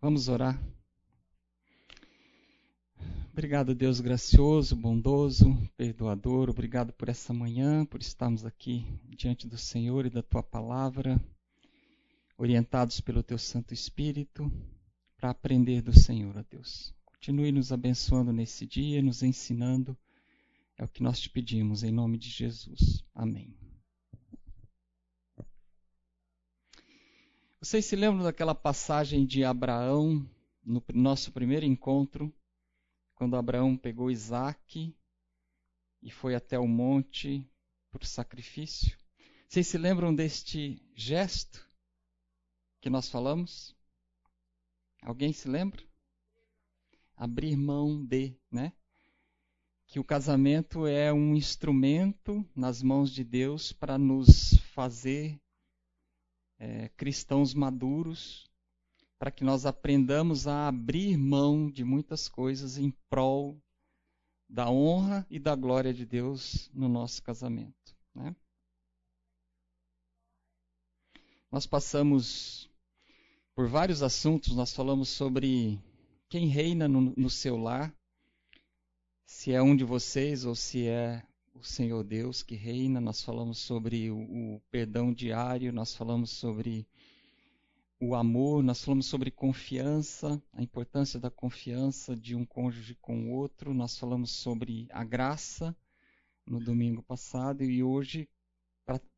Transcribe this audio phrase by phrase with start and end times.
[0.00, 0.56] Vamos orar.
[3.32, 6.48] Obrigado, Deus gracioso, bondoso, perdoador.
[6.48, 11.20] Obrigado por essa manhã, por estarmos aqui diante do Senhor e da tua palavra,
[12.36, 14.48] orientados pelo teu Santo Espírito,
[15.16, 16.94] para aprender do Senhor, ó Deus.
[17.04, 19.98] Continue nos abençoando nesse dia, nos ensinando.
[20.76, 23.04] É o que nós te pedimos, em nome de Jesus.
[23.12, 23.57] Amém.
[27.60, 30.24] Vocês se lembram daquela passagem de Abraão
[30.62, 32.32] no nosso primeiro encontro,
[33.16, 34.96] quando Abraão pegou Isaac
[36.00, 37.44] e foi até o monte
[38.00, 38.96] o sacrifício?
[39.48, 41.68] Vocês se lembram deste gesto
[42.80, 43.74] que nós falamos?
[45.02, 45.82] Alguém se lembra?
[47.16, 48.72] Abrir mão de, né?
[49.84, 55.40] Que o casamento é um instrumento nas mãos de Deus para nos fazer
[56.58, 58.50] é, cristãos maduros,
[59.18, 63.60] para que nós aprendamos a abrir mão de muitas coisas em prol
[64.48, 67.96] da honra e da glória de Deus no nosso casamento.
[68.14, 68.34] Né?
[71.50, 72.70] Nós passamos
[73.54, 75.82] por vários assuntos, nós falamos sobre
[76.28, 77.94] quem reina no, no seu lar,
[79.26, 81.26] se é um de vocês ou se é
[81.58, 86.86] o Senhor Deus que reina, nós falamos sobre o, o perdão diário, nós falamos sobre
[88.00, 93.32] o amor, nós falamos sobre confiança, a importância da confiança de um cônjuge com o
[93.32, 95.76] outro, nós falamos sobre a graça
[96.46, 98.28] no domingo passado e hoje,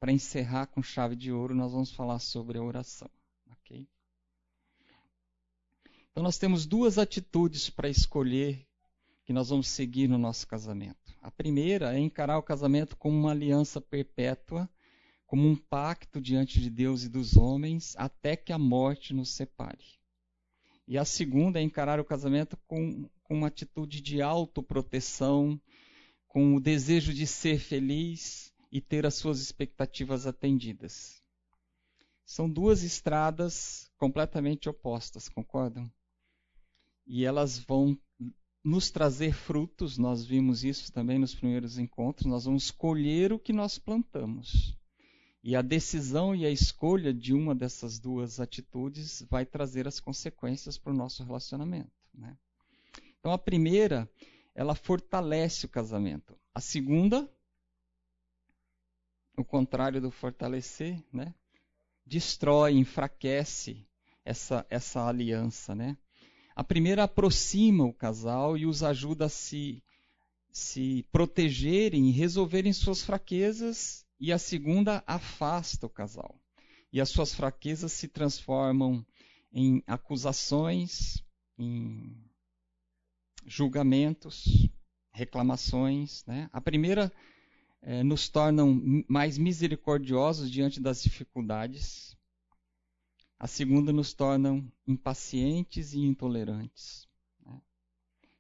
[0.01, 3.11] para encerrar com chave de ouro, nós vamos falar sobre a oração.
[3.53, 3.87] Okay?
[6.11, 8.67] Então, nós temos duas atitudes para escolher
[9.25, 11.15] que nós vamos seguir no nosso casamento.
[11.21, 14.69] A primeira é encarar o casamento como uma aliança perpétua,
[15.27, 19.85] como um pacto diante de Deus e dos homens, até que a morte nos separe.
[20.89, 25.61] E a segunda é encarar o casamento com, com uma atitude de autoproteção,
[26.27, 31.23] com o desejo de ser feliz e ter as suas expectativas atendidas.
[32.25, 35.91] São duas estradas completamente opostas, concordam?
[37.07, 37.99] E elas vão
[38.63, 43.53] nos trazer frutos, nós vimos isso também nos primeiros encontros, nós vamos colher o que
[43.53, 44.77] nós plantamos.
[45.43, 50.77] E a decisão e a escolha de uma dessas duas atitudes vai trazer as consequências
[50.77, 51.91] para o nosso relacionamento.
[52.13, 52.37] Né?
[53.19, 54.09] Então, a primeira,
[54.55, 56.39] ela fortalece o casamento.
[56.55, 57.27] A segunda,
[59.35, 61.35] o contrário do fortalecer, né?
[62.05, 63.87] destrói, enfraquece
[64.23, 65.75] essa, essa aliança.
[65.75, 65.97] Né?
[66.61, 69.83] A primeira aproxima o casal e os ajuda a se,
[70.53, 76.39] se protegerem e resolverem suas fraquezas, e a segunda afasta o casal.
[76.93, 79.03] E as suas fraquezas se transformam
[79.51, 81.25] em acusações,
[81.59, 82.15] em
[83.47, 84.69] julgamentos,
[85.13, 86.27] reclamações.
[86.27, 86.51] Né?
[86.53, 87.11] A primeira
[87.81, 88.65] eh, nos torna
[89.09, 92.15] mais misericordiosos diante das dificuldades,
[93.41, 97.09] a segunda nos torna impacientes e intolerantes.
[97.43, 97.59] Né?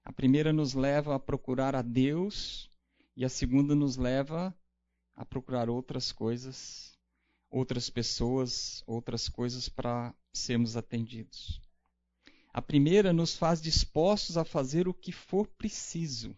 [0.05, 2.71] A primeira nos leva a procurar a Deus
[3.17, 4.55] e a segunda nos leva
[5.17, 6.99] a procurar outras coisas,
[7.49, 11.63] outras pessoas, outras coisas para sermos atendidos.
[12.53, 16.37] A primeira nos faz dispostos a fazer o que for preciso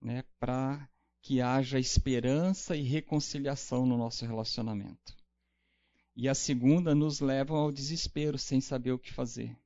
[0.00, 0.88] né, para
[1.20, 5.23] que haja esperança e reconciliação no nosso relacionamento.
[6.16, 9.56] E a segunda nos leva ao desespero sem saber o que fazer.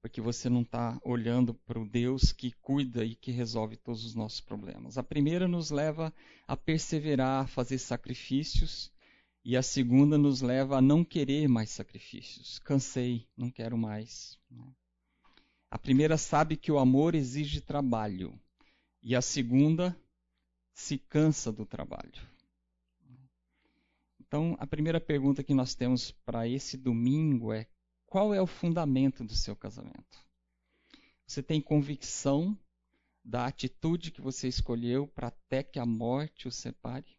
[0.00, 4.14] Porque você não está olhando para o Deus que cuida e que resolve todos os
[4.14, 4.96] nossos problemas.
[4.96, 6.12] A primeira nos leva
[6.48, 8.90] a perseverar, a fazer sacrifícios.
[9.44, 12.58] E a segunda nos leva a não querer mais sacrifícios.
[12.60, 14.38] Cansei, não quero mais.
[15.70, 18.38] A primeira sabe que o amor exige trabalho.
[19.02, 19.96] E a segunda
[20.72, 22.31] se cansa do trabalho.
[24.32, 27.68] Então, a primeira pergunta que nós temos para esse domingo é:
[28.06, 30.18] qual é o fundamento do seu casamento?
[31.26, 32.58] Você tem convicção
[33.22, 37.14] da atitude que você escolheu para até que a morte o separe?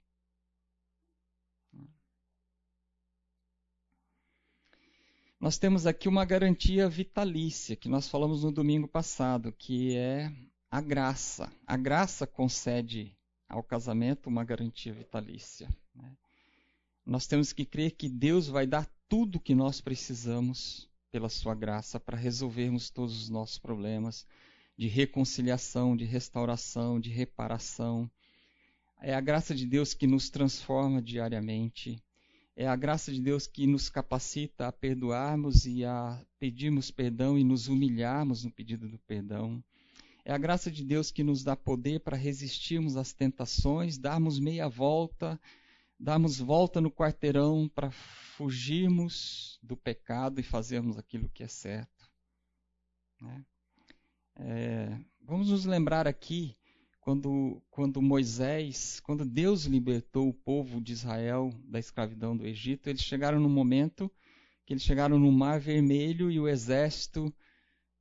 [5.40, 10.34] Nós temos aqui uma garantia vitalícia que nós falamos no domingo passado, que é
[10.68, 11.54] a graça.
[11.68, 13.16] A graça concede
[13.48, 15.70] ao casamento uma garantia vitalícia.
[15.94, 16.18] Né?
[17.06, 21.54] Nós temos que crer que Deus vai dar tudo o que nós precisamos pela sua
[21.54, 24.26] graça para resolvermos todos os nossos problemas
[24.78, 28.10] de reconciliação, de restauração, de reparação.
[29.02, 32.02] É a graça de Deus que nos transforma diariamente
[32.56, 37.44] é a graça de Deus que nos capacita a perdoarmos e a pedirmos perdão e
[37.44, 39.64] nos humilharmos no pedido do perdão.
[40.24, 44.70] É a graça de Deus que nos dá poder para resistirmos às tentações, darmos meia
[44.70, 45.42] volta,
[46.04, 52.12] darmos volta no quarteirão para fugirmos do pecado e fazermos aquilo que é certo.
[53.22, 53.46] Né?
[54.36, 56.58] É, vamos nos lembrar aqui
[57.00, 63.02] quando, quando Moisés, quando Deus libertou o povo de Israel da escravidão do Egito, eles
[63.02, 64.12] chegaram no momento
[64.66, 67.34] que eles chegaram no Mar Vermelho e o exército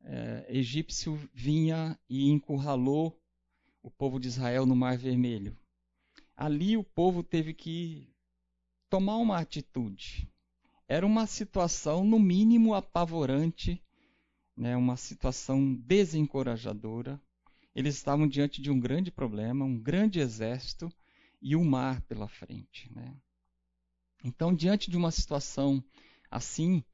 [0.00, 3.16] é, egípcio vinha e encurralou
[3.80, 5.56] o povo de Israel no Mar Vermelho.
[6.36, 8.08] Ali o povo teve que
[8.88, 10.28] tomar uma atitude.
[10.88, 13.82] Era uma situação, no mínimo, apavorante,
[14.56, 17.20] né, uma situação desencorajadora.
[17.74, 20.92] Eles estavam diante de um grande problema, um grande exército
[21.40, 22.92] e o mar pela frente.
[22.92, 23.16] Né?
[24.22, 25.82] Então, diante de uma situação
[26.30, 26.84] assim,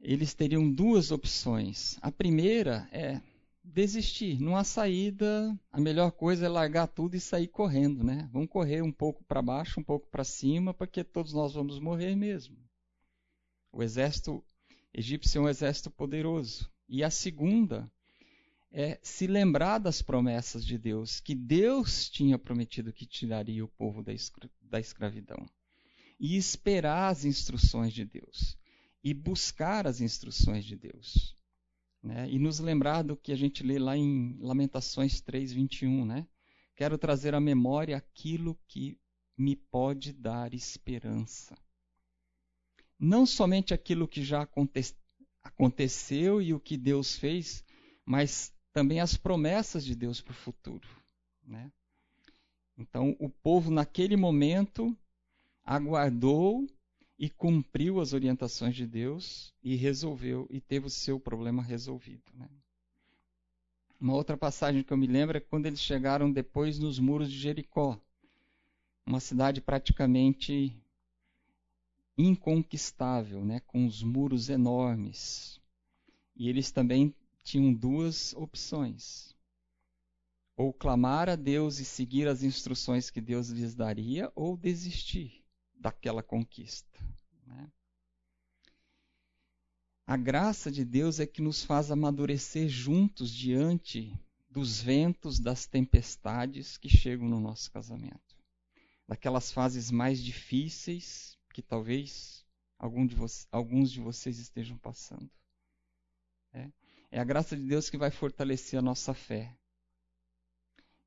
[0.00, 1.98] eles teriam duas opções.
[2.00, 3.20] A primeira é
[3.68, 4.38] desistir.
[4.54, 8.28] Há saída, a melhor coisa é largar tudo e sair correndo, né?
[8.32, 12.16] Vamos correr um pouco para baixo, um pouco para cima, porque todos nós vamos morrer
[12.16, 12.56] mesmo.
[13.72, 14.44] O exército
[14.92, 16.70] egípcio é um exército poderoso.
[16.88, 17.90] E a segunda
[18.72, 24.02] é se lembrar das promessas de Deus, que Deus tinha prometido que tiraria o povo
[24.02, 25.48] da, escra da escravidão.
[26.18, 28.56] E esperar as instruções de Deus.
[29.04, 31.37] E buscar as instruções de Deus.
[32.02, 32.28] Né?
[32.30, 36.04] E nos lembrar do que a gente lê lá em Lamentações 3, 21.
[36.04, 36.26] Né?
[36.76, 38.98] Quero trazer à memória aquilo que
[39.36, 41.56] me pode dar esperança.
[42.98, 44.96] Não somente aquilo que já aconte
[45.42, 47.64] aconteceu e o que Deus fez,
[48.04, 50.86] mas também as promessas de Deus para o futuro.
[51.42, 51.72] Né?
[52.76, 54.96] Então, o povo, naquele momento,
[55.64, 56.66] aguardou
[57.18, 62.22] e cumpriu as orientações de Deus e resolveu, e teve o seu problema resolvido.
[62.34, 62.48] Né?
[64.00, 67.36] Uma outra passagem que eu me lembro é quando eles chegaram depois nos muros de
[67.36, 68.00] Jericó,
[69.04, 70.72] uma cidade praticamente
[72.16, 75.60] inconquistável, né, com os muros enormes.
[76.36, 77.12] E eles também
[77.42, 79.34] tinham duas opções:
[80.56, 85.37] ou clamar a Deus e seguir as instruções que Deus lhes daria, ou desistir
[85.78, 86.98] daquela conquista.
[87.46, 87.70] Né?
[90.06, 94.12] A graça de Deus é que nos faz amadurecer juntos diante
[94.50, 98.36] dos ventos, das tempestades que chegam no nosso casamento.
[99.06, 102.44] Daquelas fases mais difíceis que talvez
[102.78, 103.16] algum de
[103.50, 105.30] alguns de vocês estejam passando.
[106.52, 106.70] É.
[107.10, 109.54] é a graça de Deus que vai fortalecer a nossa fé,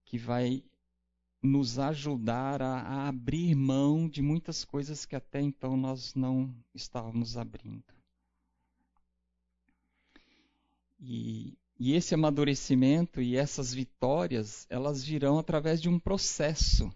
[0.06, 0.63] que vai
[1.41, 7.35] nos ajudar a, a, abrir mão de muitas coisas que até então nós não estávamos
[7.35, 7.83] abrindo.
[10.99, 16.93] E, e esse amadurecimento e essas vitórias, elas virão através de um processo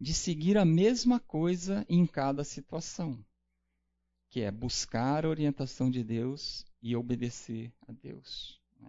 [0.00, 3.18] de seguir a mesma coisa em cada situação,
[4.30, 8.60] que é buscar a orientação de Deus e obedecer a Deus.
[8.80, 8.88] Né?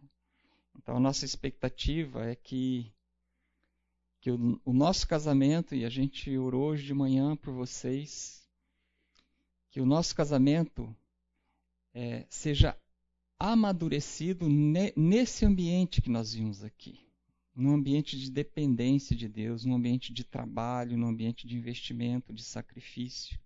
[0.75, 2.91] Então, a nossa expectativa é que
[4.23, 8.47] que o, o nosso casamento, e a gente orou hoje de manhã por vocês,
[9.69, 10.95] que o nosso casamento
[11.93, 12.73] é, seja
[13.37, 17.05] amadurecido ne, nesse ambiente que nós vimos aqui.
[17.53, 22.45] Num ambiente de dependência de Deus, num ambiente de trabalho, num ambiente de investimento, de
[22.45, 23.37] sacrifício.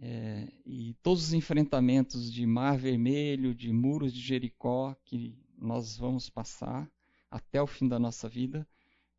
[0.00, 6.30] É, e todos os enfrentamentos de mar vermelho, de muros de Jericó que nós vamos
[6.30, 6.90] passar
[7.30, 8.66] até o fim da nossa vida,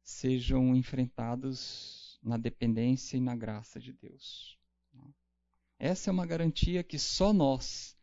[0.05, 4.55] sejam enfrentados na dependência e na graça de Deus.
[5.79, 7.97] Essa é uma garantia que só nós,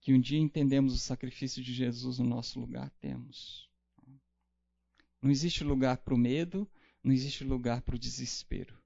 [0.00, 3.70] que um dia entendemos o sacrifício de Jesus no nosso lugar, temos.
[5.20, 6.68] Não existe lugar para o medo,
[7.04, 8.76] não existe lugar para o desespero,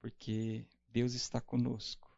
[0.00, 2.14] porque Deus está conosco.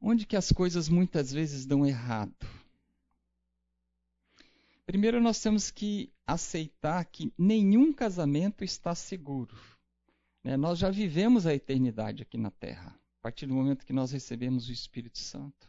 [0.00, 2.34] Onde que as coisas muitas vezes dão errado?
[4.86, 9.56] Primeiro, nós temos que aceitar que nenhum casamento está seguro.
[10.44, 10.58] Né?
[10.58, 14.68] Nós já vivemos a eternidade aqui na Terra, a partir do momento que nós recebemos
[14.68, 15.66] o Espírito Santo.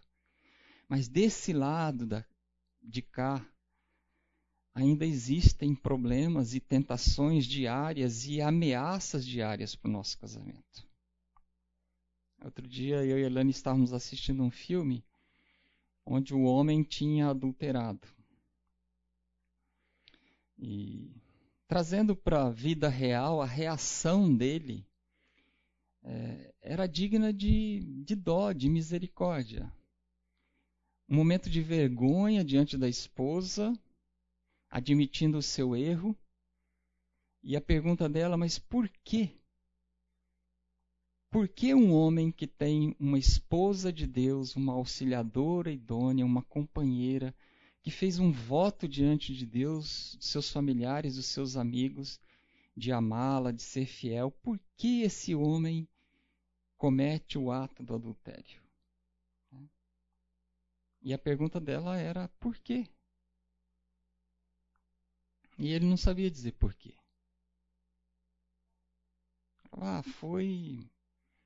[0.86, 2.26] Mas desse lado da,
[2.84, 3.46] de cá,
[4.74, 10.86] ainda existem problemas e tentações diárias e ameaças diárias para o nosso casamento.
[12.44, 15.06] Outro dia eu e a Elane estávamos assistindo um filme
[16.06, 18.19] onde o homem tinha adulterado.
[20.60, 21.10] E
[21.68, 24.86] trazendo para a vida real a reação dele
[26.04, 29.72] é, era digna de, de dó, de misericórdia.
[31.08, 33.74] Um momento de vergonha diante da esposa,
[34.70, 36.16] admitindo o seu erro.
[37.42, 39.40] E a pergunta dela, mas por quê?
[41.32, 47.34] Por que um homem que tem uma esposa de Deus, uma auxiliadora idônea, uma companheira,
[47.82, 52.20] que fez um voto diante de Deus, de seus familiares, dos seus amigos,
[52.76, 55.88] de amá-la, de ser fiel, por que esse homem
[56.78, 58.62] comete o ato do adultério?
[61.02, 62.88] E a pergunta dela era por quê?
[65.58, 66.94] E ele não sabia dizer por quê.
[69.72, 70.90] Ah, foi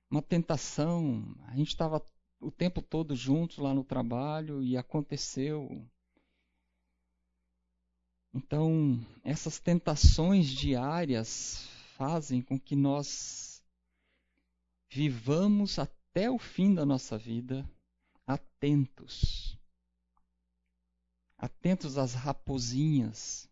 [0.10, 1.36] uma tentação.
[1.48, 2.04] A gente estava
[2.40, 5.88] o tempo todo juntos lá no trabalho e aconteceu.
[8.34, 13.64] Então, essas tentações diárias fazem com que nós
[14.90, 17.70] vivamos até o fim da nossa vida
[18.26, 19.56] atentos.
[21.38, 23.48] Atentos às raposinhas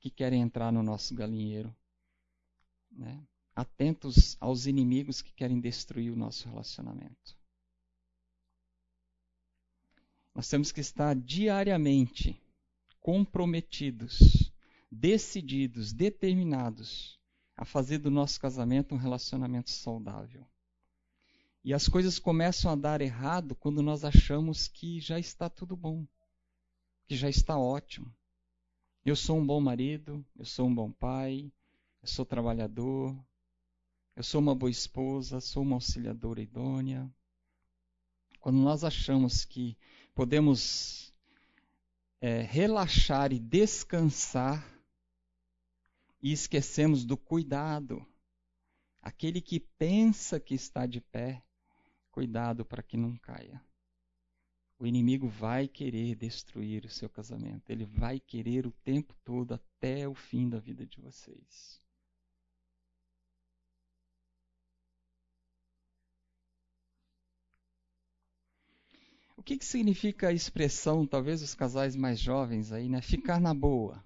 [0.00, 1.74] que querem entrar no nosso galinheiro.
[2.90, 3.24] Né?
[3.54, 7.36] Atentos aos inimigos que querem destruir o nosso relacionamento.
[10.34, 12.40] Nós temos que estar diariamente
[13.06, 14.50] comprometidos,
[14.90, 17.20] decididos, determinados
[17.56, 20.44] a fazer do nosso casamento um relacionamento saudável.
[21.62, 26.04] E as coisas começam a dar errado quando nós achamos que já está tudo bom,
[27.06, 28.12] que já está ótimo.
[29.04, 31.52] Eu sou um bom marido, eu sou um bom pai,
[32.02, 33.16] eu sou trabalhador,
[34.16, 37.08] eu sou uma boa esposa, sou uma auxiliadora idônea.
[38.40, 39.78] Quando nós achamos que
[40.12, 41.05] podemos
[42.20, 44.64] é, relaxar e descansar
[46.22, 48.04] e esquecemos do cuidado.
[49.00, 51.42] Aquele que pensa que está de pé,
[52.10, 53.62] cuidado para que não caia.
[54.78, 57.70] O inimigo vai querer destruir o seu casamento.
[57.70, 61.80] Ele vai querer o tempo todo até o fim da vida de vocês.
[69.46, 73.00] Que, que significa a expressão, talvez os casais mais jovens aí, né?
[73.00, 74.04] Ficar na boa.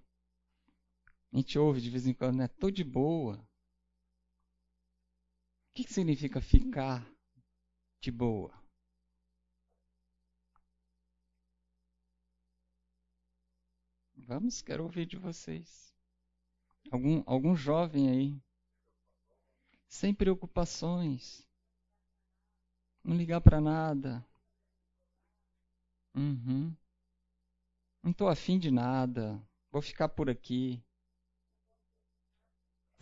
[1.32, 2.46] A gente ouve de vez em quando, né?
[2.46, 3.36] Tô de boa.
[3.36, 3.46] O
[5.74, 7.10] que, que significa ficar
[8.02, 8.52] de boa?
[14.14, 15.90] Vamos, quero ouvir de vocês.
[16.90, 18.38] Algum, algum jovem aí.
[19.88, 21.48] Sem preocupações.
[23.02, 24.22] Não ligar para nada.
[26.14, 26.74] Uhum.
[28.02, 29.40] Não tô afim de nada.
[29.70, 30.82] Vou ficar por aqui.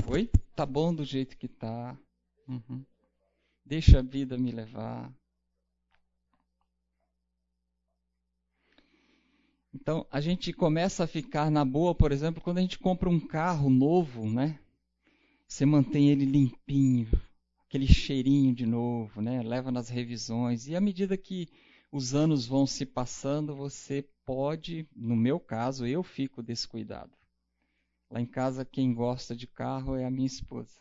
[0.06, 0.30] Oi?
[0.54, 1.96] Tá bom do jeito que tá.
[2.46, 2.84] Uhum.
[3.64, 5.12] Deixa a vida me levar.
[9.72, 13.20] Então, a gente começa a ficar na boa, por exemplo, quando a gente compra um
[13.20, 14.58] carro novo, né?
[15.46, 17.08] Você mantém ele limpinho,
[17.66, 19.42] aquele cheirinho de novo, né?
[19.42, 20.66] Leva nas revisões.
[20.66, 21.48] E à medida que
[21.90, 27.12] os anos vão se passando, você pode, no meu caso, eu fico descuidado.
[28.10, 30.80] Lá em casa, quem gosta de carro é a minha esposa.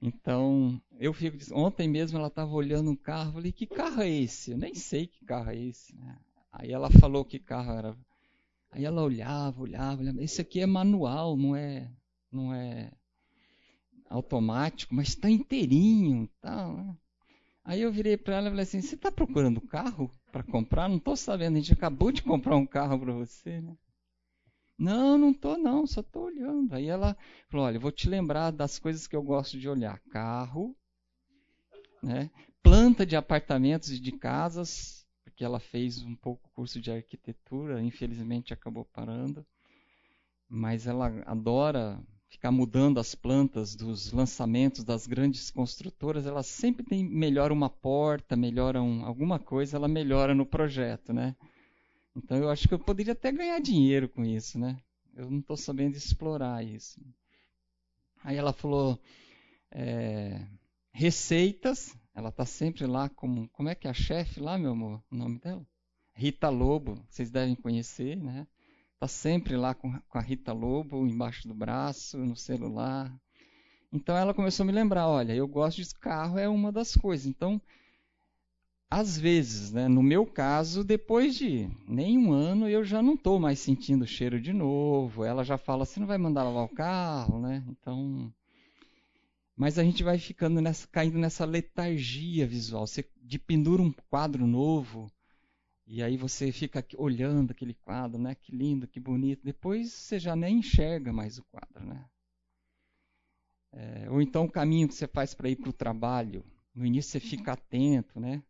[0.00, 1.38] Então, eu fico.
[1.54, 4.50] Ontem mesmo ela estava olhando um carro, falei: que carro é esse?
[4.50, 5.96] Eu nem sei que carro é esse.
[6.52, 7.96] Aí ela falou que carro era.
[8.72, 10.22] Aí ela olhava, olhava, olhava.
[10.22, 11.88] Esse aqui é manual, não é,
[12.32, 12.90] não é
[14.08, 16.68] automático, mas está inteirinho, tá.
[16.72, 16.96] Né?
[17.64, 20.88] Aí eu virei para ela e falei assim: Você está procurando carro para comprar?
[20.88, 23.76] Não estou sabendo, a gente acabou de comprar um carro para você, né?
[24.76, 26.74] Não, não estou não, só estou olhando.
[26.74, 27.16] Aí ela
[27.48, 30.76] falou: Olha, vou te lembrar das coisas que eu gosto de olhar: carro,
[32.02, 32.30] né?
[32.62, 38.52] planta de apartamentos e de casas, porque ela fez um pouco curso de arquitetura, infelizmente
[38.52, 39.46] acabou parando.
[40.48, 42.02] Mas ela adora
[42.32, 48.34] ficar mudando as plantas dos lançamentos das grandes construtoras, ela sempre tem melhora uma porta,
[48.34, 51.36] melhora um, alguma coisa, ela melhora no projeto, né?
[52.16, 54.78] Então eu acho que eu poderia até ganhar dinheiro com isso, né?
[55.14, 56.98] Eu não estou sabendo explorar isso.
[58.24, 58.98] Aí ela falou
[59.70, 60.46] é,
[60.90, 61.94] receitas.
[62.14, 65.16] Ela está sempre lá como como é que é a chefe lá, meu amor, o
[65.16, 65.66] nome dela?
[66.14, 68.46] Rita Lobo, vocês devem conhecer, né?
[69.02, 73.12] Está sempre lá com, com a Rita Lobo embaixo do braço, no celular.
[73.92, 77.26] Então ela começou a me lembrar, olha, eu gosto de carro, é uma das coisas.
[77.26, 77.60] Então,
[78.88, 83.40] às vezes, né, no meu caso, depois de nem um ano, eu já não estou
[83.40, 85.24] mais sentindo o cheiro de novo.
[85.24, 87.64] Ela já fala, você não vai mandar lavar o carro, né?
[87.70, 88.32] Então,
[89.56, 92.86] Mas a gente vai ficando nessa, caindo nessa letargia visual.
[92.86, 95.10] Você de pendura um quadro novo
[95.86, 98.34] e aí você fica olhando aquele quadro, né?
[98.34, 99.42] Que lindo, que bonito.
[99.44, 102.08] Depois você já nem enxerga mais o quadro, né?
[103.72, 106.44] É, ou então o caminho que você faz para ir para o trabalho.
[106.74, 108.42] No início você fica atento, né?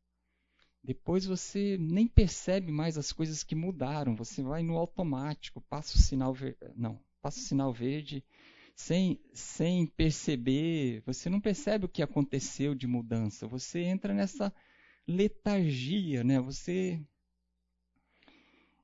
[0.84, 4.16] Depois você nem percebe mais as coisas que mudaram.
[4.16, 8.24] Você vai no automático, passa o sinal verde, não, passa o sinal verde
[8.74, 11.02] sem, sem perceber.
[11.06, 13.46] Você não percebe o que aconteceu de mudança.
[13.46, 14.52] Você entra nessa
[15.06, 16.40] letargia, né?
[16.40, 17.00] Você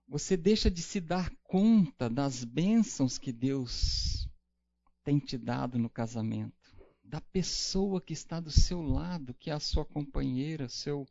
[0.09, 4.27] você deixa de se dar conta das bênçãos que Deus
[5.05, 6.75] tem te dado no casamento,
[7.05, 11.07] da pessoa que está do seu lado, que é a sua companheira, seu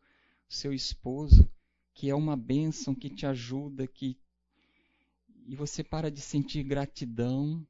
[0.50, 1.50] seu esposo,
[1.94, 4.18] que é uma bênção que te ajuda, que
[5.46, 7.66] e você para de sentir gratidão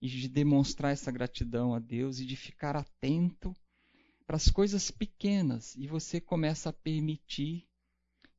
[0.00, 3.54] e de demonstrar essa gratidão a Deus e de ficar atento
[4.26, 5.74] para as coisas pequenas.
[5.76, 7.69] E você começa a permitir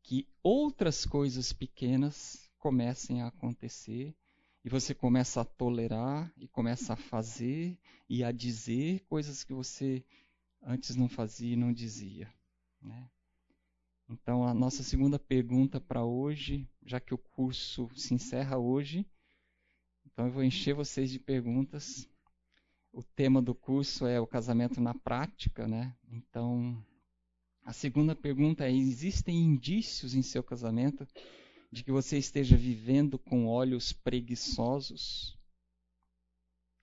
[0.03, 4.15] que outras coisas pequenas comecem a acontecer
[4.63, 7.77] e você começa a tolerar e começa a fazer
[8.09, 10.05] e a dizer coisas que você
[10.63, 12.31] antes não fazia e não dizia,
[12.81, 13.09] né?
[14.07, 19.05] Então, a nossa segunda pergunta para hoje, já que o curso se encerra hoje,
[20.05, 22.07] então eu vou encher vocês de perguntas.
[22.91, 25.95] O tema do curso é o casamento na prática, né?
[26.09, 26.85] Então,
[27.63, 31.07] a segunda pergunta é: existem indícios em seu casamento
[31.71, 35.37] de que você esteja vivendo com olhos preguiçosos?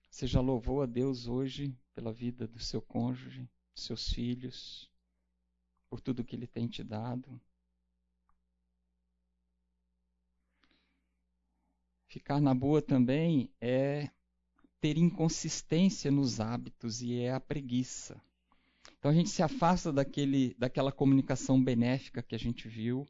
[0.09, 4.89] Você já louvou a Deus hoje pela vida do seu cônjuge, dos seus filhos?
[5.89, 7.41] por tudo que Ele tem te dado.
[12.07, 14.09] Ficar na boa também é
[14.79, 18.21] ter inconsistência nos hábitos e é a preguiça.
[18.99, 23.07] Então a gente se afasta daquele, daquela comunicação benéfica que a gente viu.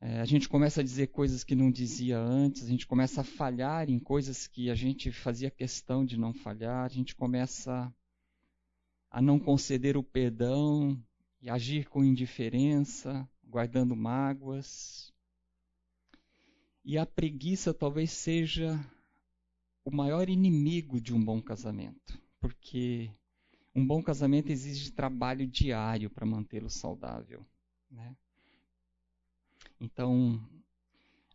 [0.00, 3.24] É, a gente começa a dizer coisas que não dizia antes, a gente começa a
[3.24, 7.92] falhar em coisas que a gente fazia questão de não falhar, a gente começa
[9.10, 11.02] a não conceder o perdão,
[11.40, 15.12] e agir com indiferença, guardando mágoas.
[16.84, 18.78] E a preguiça talvez seja
[19.84, 23.10] o maior inimigo de um bom casamento, porque
[23.76, 27.44] um bom casamento exige trabalho diário para mantê-lo saudável.
[27.90, 28.16] Né?
[29.80, 30.40] Então,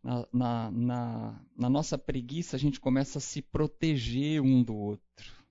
[0.04, 5.42] na, na, na, na nossa preguiça, a gente começa a se proteger um do outro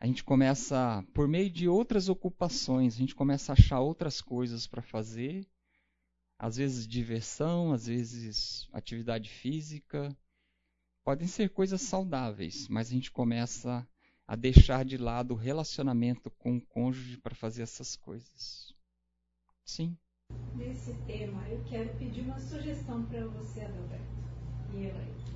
[0.00, 4.64] a gente começa, por meio de outras ocupações, a gente começa a achar outras coisas
[4.64, 5.44] para fazer,
[6.38, 10.16] às vezes diversão, às vezes atividade física.
[11.02, 13.86] Podem ser coisas saudáveis, mas a gente começa
[14.28, 18.74] a deixar de lado o relacionamento com o cônjuge para fazer essas coisas.
[19.64, 19.96] Sim.
[20.54, 24.04] Nesse tema, eu quero pedir uma sugestão para você, Adalberto
[24.74, 25.28] e Elaine.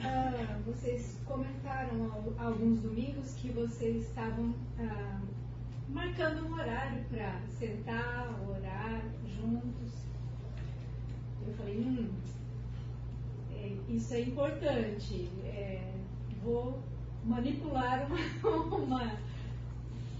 [0.00, 5.20] Ah, vocês comentaram alguns domingos que vocês estavam ah,
[5.90, 9.92] marcando um horário para sentar, orar juntos.
[11.46, 12.10] Eu falei, hum,
[13.52, 15.28] é, isso é importante.
[15.44, 15.92] É,
[16.42, 16.82] vou
[17.24, 19.18] manipular uma, uma,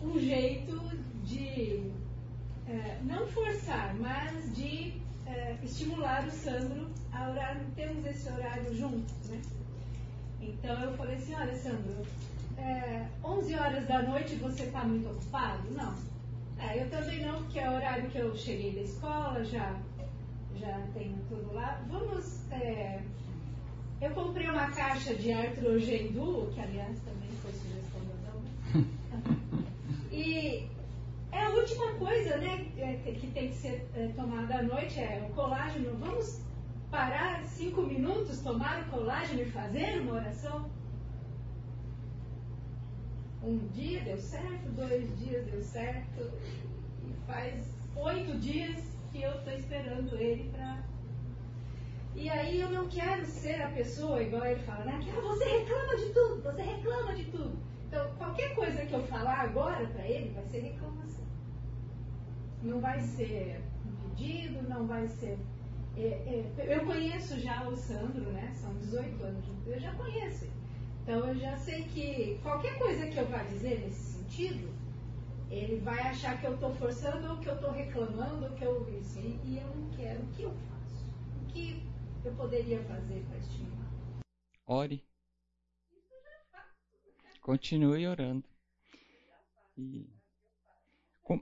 [0.02, 0.80] um jeito
[1.24, 1.90] de
[2.66, 4.94] é, não forçar, mas de
[5.26, 7.60] é, estimular o Sandro a orar.
[7.74, 9.40] Temos esse horário juntos, né?
[10.40, 12.06] Então eu falei assim, olha Sandro,
[12.58, 15.70] é, 11 horas da noite você está muito ocupado?
[15.70, 15.94] Não.
[16.58, 19.76] É, eu também não, porque é o horário que eu cheguei da escola, já,
[20.58, 21.82] já tenho tudo lá.
[21.88, 22.42] Vamos.
[24.02, 28.88] Eu comprei uma caixa de Artrogendu, que aliás também foi sugestão da Dama.
[30.10, 30.66] e
[31.30, 35.24] é a última coisa né, é, que tem que ser é, tomada à noite, é
[35.30, 35.96] o colágeno.
[35.98, 36.40] Vamos
[36.90, 40.68] parar cinco minutos, tomar o colágeno e fazer uma oração?
[43.40, 46.28] Um dia deu certo, dois dias deu certo,
[47.04, 50.91] e faz oito dias que eu estou esperando ele para.
[52.14, 55.00] E aí eu não quero ser a pessoa, igual ele fala, né?
[55.02, 57.58] Que, ah, você reclama de tudo, você reclama de tudo.
[57.86, 61.24] Então, qualquer coisa que eu falar agora para ele vai ser reclamação.
[62.62, 65.38] Não vai ser um pedido, não vai ser
[65.96, 68.50] é, é, eu conheço já o Sandro, né?
[68.54, 70.46] São 18 anos eu já conheço.
[71.02, 74.70] Então eu já sei que qualquer coisa que eu vá dizer nesse sentido,
[75.50, 78.86] ele vai achar que eu estou forçando ou que eu estou reclamando ou que eu
[79.00, 80.22] assim, e eu não quero.
[80.22, 81.04] O que eu faço?
[81.42, 81.82] O que
[82.28, 84.22] eu poderia fazer para estimular?
[84.66, 85.04] Ore.
[87.40, 88.44] Continue orando.
[89.76, 90.08] E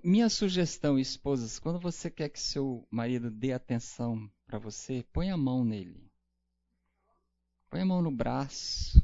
[0.04, 5.36] minha sugestão, esposas, quando você quer que seu marido dê atenção para você, põe a
[5.36, 6.10] mão nele.
[7.68, 9.02] Põe a mão no braço,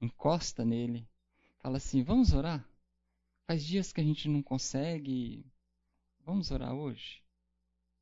[0.00, 1.08] encosta nele,
[1.58, 2.66] fala assim: Vamos orar?
[3.46, 5.44] Faz dias que a gente não consegue.
[6.20, 7.22] Vamos orar hoje?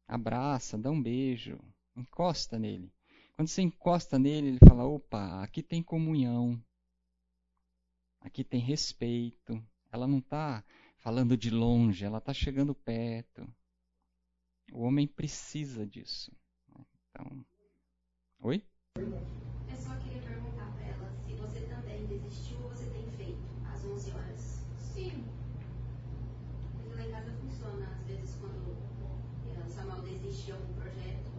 [0.06, 1.58] Abraça, dá um beijo,
[1.96, 2.92] encosta nele.
[3.42, 6.62] Quando você encosta nele, ele fala: opa, aqui tem comunhão,
[8.20, 9.60] aqui tem respeito.
[9.90, 10.62] Ela não está
[10.98, 13.52] falando de longe, ela está chegando perto.
[14.72, 16.30] O homem precisa disso.
[17.10, 17.44] Então,
[18.42, 18.64] oi?
[18.94, 23.42] Eu só queria perguntar para ela se você também desistiu ou você tem feito
[23.74, 24.64] às 11 horas.
[24.94, 25.24] Sim.
[26.80, 31.32] Porque lá em casa funciona, às vezes, quando o Samuel desiste de algum projeto,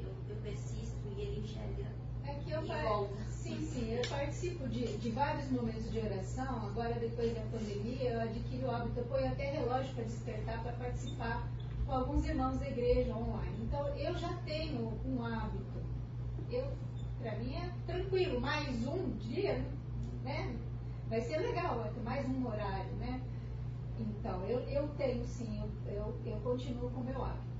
[0.00, 1.94] eu, eu persisto e ele enxerga.
[2.24, 3.24] É que eu E par- volta.
[3.30, 6.66] Sim, sim, eu participo de, de vários momentos de oração.
[6.66, 10.72] Agora, depois da pandemia, eu adquiri o hábito, eu ponho até relógio para despertar para
[10.72, 11.48] participar
[11.86, 13.56] com alguns irmãos da igreja online.
[13.62, 15.80] Então, eu já tenho um hábito.
[16.50, 16.72] Eu,
[17.18, 19.64] para mim é tranquilo, mais um dia,
[20.24, 20.56] né?
[21.08, 23.20] Vai ser legal, ter mais um horário, né?
[24.00, 27.54] Então, eu, eu tenho sim, eu, eu, eu continuo com o meu hábito.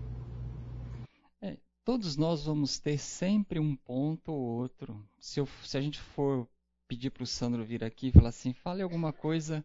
[1.84, 5.06] Todos nós vamos ter sempre um ponto ou outro.
[5.20, 6.48] Se, eu- se a gente for
[6.88, 9.64] pedir para o Sandro vir aqui e falar assim, fale alguma coisa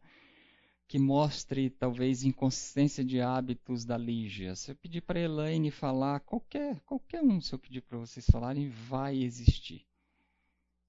[0.88, 4.56] que mostre talvez inconsistência de hábitos da Lígia.
[4.56, 8.26] Se eu pedir para a Elaine falar, qualquer, qualquer um, se eu pedir para vocês
[8.26, 9.86] falarem, vai existir.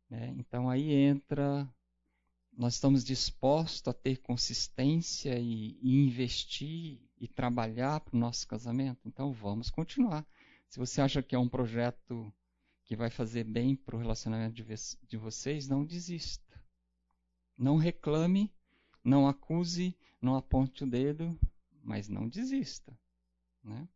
[0.08, 0.34] né?
[0.38, 1.68] Então aí entra,
[2.56, 9.06] nós estamos dispostos a ter consistência e, e investir e trabalhar para o nosso casamento.
[9.06, 10.26] Então vamos continuar.
[10.66, 12.32] Se você acha que é um projeto
[12.90, 14.64] que vai fazer bem para o relacionamento de,
[15.06, 16.60] de vocês, não desista.
[17.56, 18.52] Não reclame,
[19.04, 21.38] não acuse, não aponte o dedo,
[21.84, 22.92] mas não desista.
[23.62, 23.88] Né?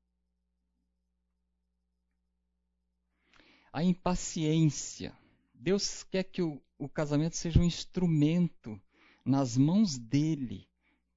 [3.72, 5.12] A impaciência.
[5.52, 8.80] Deus quer que o, o casamento seja um instrumento
[9.24, 10.68] nas mãos dele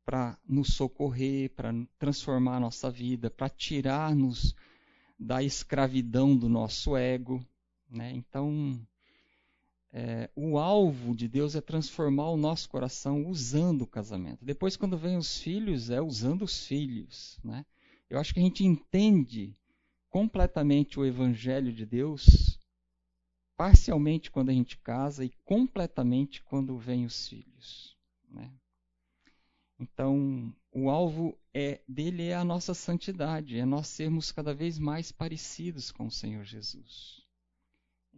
[0.04, 4.56] para nos socorrer, para transformar a nossa vida, para tirar-nos
[5.20, 7.46] da escravidão do nosso ego.
[7.90, 8.12] Né?
[8.14, 8.80] Então,
[9.92, 14.44] é, o alvo de Deus é transformar o nosso coração usando o casamento.
[14.44, 17.40] Depois, quando vem os filhos, é usando os filhos.
[17.44, 17.66] Né?
[18.10, 19.56] Eu acho que a gente entende
[20.10, 22.60] completamente o Evangelho de Deus
[23.56, 27.98] parcialmente quando a gente casa e completamente quando vem os filhos.
[28.30, 28.52] Né?
[29.80, 35.12] Então, o alvo é, dele é a nossa santidade, é nós sermos cada vez mais
[35.12, 37.27] parecidos com o Senhor Jesus.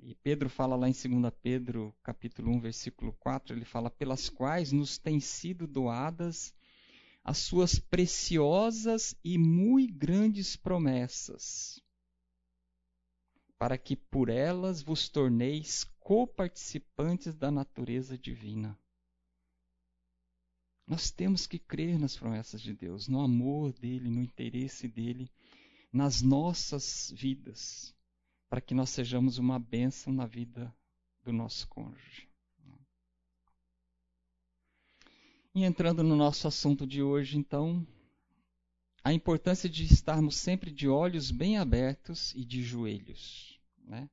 [0.02, 4.72] E Pedro fala lá em 2 Pedro, capítulo 1, versículo 4, ele fala, pelas quais
[4.72, 6.54] nos têm sido doadas
[7.24, 11.82] as suas preciosas e muito grandes promessas,
[13.58, 18.80] para que por elas vos torneis coparticipantes da natureza divina.
[20.88, 25.30] Nós temos que crer nas promessas de Deus, no amor dele, no interesse dele,
[25.92, 27.94] nas nossas vidas,
[28.50, 30.74] para que nós sejamos uma bênção na vida
[31.24, 32.28] do nosso cônjuge.
[35.54, 37.86] E entrando no nosso assunto de hoje, então,
[39.04, 43.60] a importância de estarmos sempre de olhos bem abertos e de joelhos.
[43.84, 44.10] Né?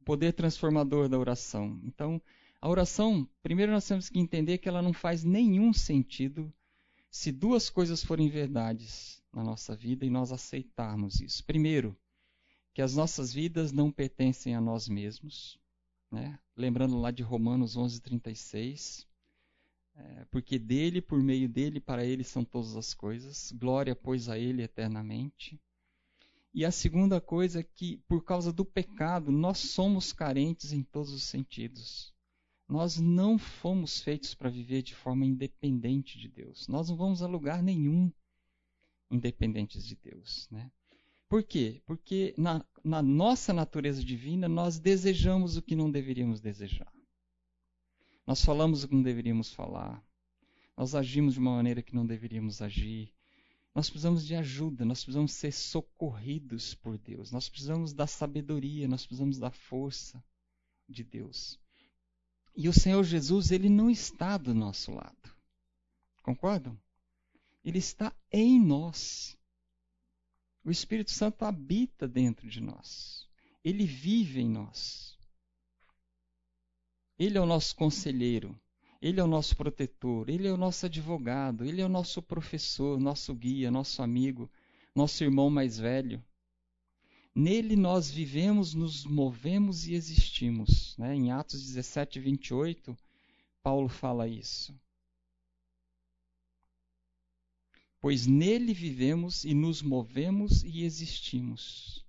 [0.00, 1.80] O poder transformador da oração.
[1.84, 2.20] Então,
[2.60, 6.52] a oração, primeiro nós temos que entender que ela não faz nenhum sentido
[7.10, 11.44] se duas coisas forem verdades na nossa vida e nós aceitarmos isso.
[11.44, 11.96] Primeiro,
[12.72, 15.58] que as nossas vidas não pertencem a nós mesmos.
[16.10, 16.38] Né?
[16.56, 19.06] Lembrando lá de Romanos 11:36,
[19.94, 23.52] é, porque dele, por meio dele, para ele são todas as coisas.
[23.52, 25.60] Glória, pois, a ele eternamente.
[26.52, 31.12] E a segunda coisa é que, por causa do pecado, nós somos carentes em todos
[31.12, 32.12] os sentidos.
[32.68, 36.66] Nós não fomos feitos para viver de forma independente de Deus.
[36.68, 38.12] Nós não vamos a lugar nenhum
[39.10, 40.48] independentes de Deus.
[40.50, 40.70] Né?
[41.30, 41.80] Por quê?
[41.86, 46.92] Porque na, na nossa natureza divina nós desejamos o que não deveríamos desejar.
[48.26, 50.04] Nós falamos o que não deveríamos falar.
[50.76, 53.14] Nós agimos de uma maneira que não deveríamos agir.
[53.72, 57.30] Nós precisamos de ajuda, nós precisamos ser socorridos por Deus.
[57.30, 60.20] Nós precisamos da sabedoria, nós precisamos da força
[60.88, 61.60] de Deus.
[62.56, 65.32] E o Senhor Jesus, ele não está do nosso lado.
[66.24, 66.76] Concordam?
[67.64, 69.38] Ele está em nós.
[70.64, 73.28] O Espírito Santo habita dentro de nós.
[73.64, 75.18] Ele vive em nós.
[77.18, 78.58] Ele é o nosso conselheiro.
[79.00, 83.00] Ele é o nosso protetor, ele é o nosso advogado, ele é o nosso professor,
[83.00, 84.50] nosso guia, nosso amigo,
[84.94, 86.22] nosso irmão mais velho.
[87.34, 90.94] Nele nós vivemos, nos movemos e existimos.
[90.98, 91.14] Né?
[91.14, 92.94] Em Atos 17, 28,
[93.62, 94.78] Paulo fala isso.
[98.00, 102.06] Pois nele vivemos e nos movemos e existimos.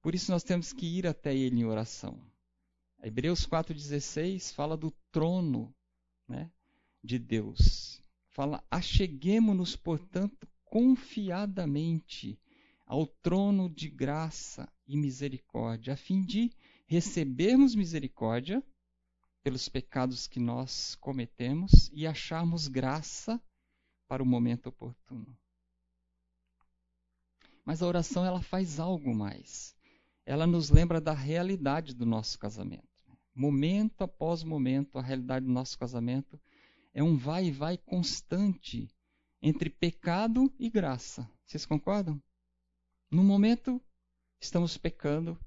[0.00, 2.18] Por isso nós temos que ir até ele em oração.
[3.02, 5.74] Hebreus 4,16 fala do trono
[6.26, 6.50] né,
[7.04, 8.02] de Deus.
[8.30, 12.40] Fala, acheguemo-nos, portanto, confiadamente
[12.86, 16.50] ao trono de graça e misericórdia, a fim de
[16.86, 18.64] recebermos misericórdia
[19.42, 23.38] pelos pecados que nós cometemos e acharmos graça
[24.08, 25.36] para o momento oportuno.
[27.64, 29.76] Mas a oração ela faz algo mais.
[30.24, 32.88] Ela nos lembra da realidade do nosso casamento
[33.38, 36.40] momento após momento, a realidade do nosso casamento
[36.92, 38.88] é um vai e vai constante
[39.40, 41.30] entre pecado e graça.
[41.46, 42.20] Vocês concordam?
[43.08, 43.80] No momento,
[44.40, 45.38] estamos pecando,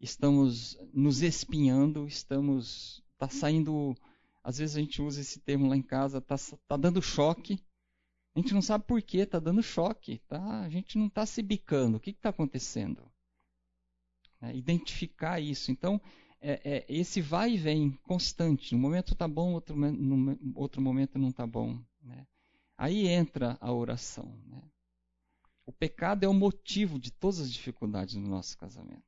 [0.00, 3.04] estamos nos espinhando, estamos.
[3.12, 3.96] Está saindo.
[4.42, 7.64] Às vezes a gente usa esse termo lá em casa, está tá dando choque.
[8.38, 10.18] A gente não sabe por que está dando choque.
[10.28, 10.60] Tá?
[10.60, 11.96] A gente não está se bicando.
[11.96, 13.02] O que está acontecendo?
[14.40, 15.72] É, identificar isso.
[15.72, 16.00] Então,
[16.40, 18.76] é, é, esse vai e vem constante.
[18.76, 21.82] Um momento está bom, outro, no outro momento não está bom.
[22.00, 22.28] Né?
[22.76, 24.32] Aí entra a oração.
[24.46, 24.62] Né?
[25.66, 29.02] O pecado é o motivo de todas as dificuldades no nosso casamento.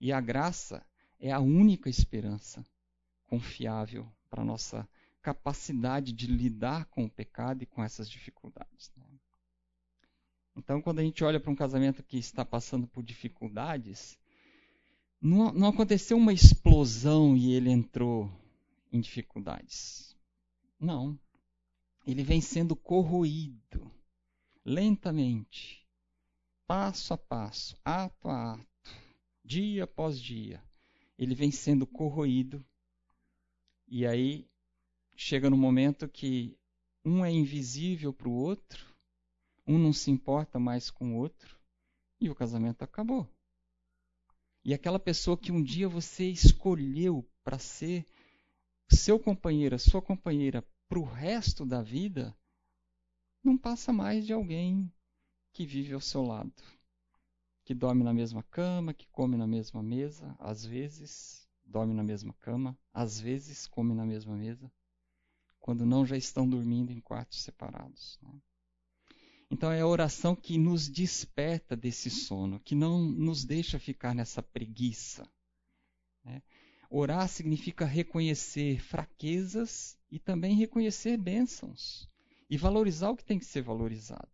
[0.00, 0.84] E a graça
[1.20, 2.66] é a única esperança
[3.28, 4.88] confiável para a nossa
[5.24, 8.92] capacidade de lidar com o pecado e com essas dificuldades.
[8.94, 9.06] Né?
[10.54, 14.18] Então, quando a gente olha para um casamento que está passando por dificuldades,
[15.18, 18.30] não, não aconteceu uma explosão e ele entrou
[18.92, 20.14] em dificuldades.
[20.78, 21.18] Não.
[22.06, 23.90] Ele vem sendo corroído
[24.62, 25.88] lentamente,
[26.66, 28.90] passo a passo, ato a ato,
[29.42, 30.62] dia após dia.
[31.18, 32.62] Ele vem sendo corroído.
[33.88, 34.46] E aí
[35.16, 36.56] chega no momento que
[37.04, 38.94] um é invisível para o outro,
[39.66, 41.58] um não se importa mais com o outro,
[42.20, 43.28] e o casamento acabou.
[44.64, 48.06] E aquela pessoa que um dia você escolheu para ser
[48.90, 52.34] seu companheiro, sua companheira para o resto da vida,
[53.42, 54.90] não passa mais de alguém
[55.52, 56.52] que vive ao seu lado,
[57.64, 62.32] que dorme na mesma cama, que come na mesma mesa, às vezes dorme na mesma
[62.34, 64.70] cama, às vezes come na mesma mesa,
[65.64, 68.18] quando não já estão dormindo em quartos separados.
[68.20, 68.38] Né?
[69.50, 74.42] Então é a oração que nos desperta desse sono, que não nos deixa ficar nessa
[74.42, 75.26] preguiça.
[76.22, 76.42] Né?
[76.90, 82.10] Orar significa reconhecer fraquezas e também reconhecer bênçãos
[82.50, 84.28] e valorizar o que tem que ser valorizado.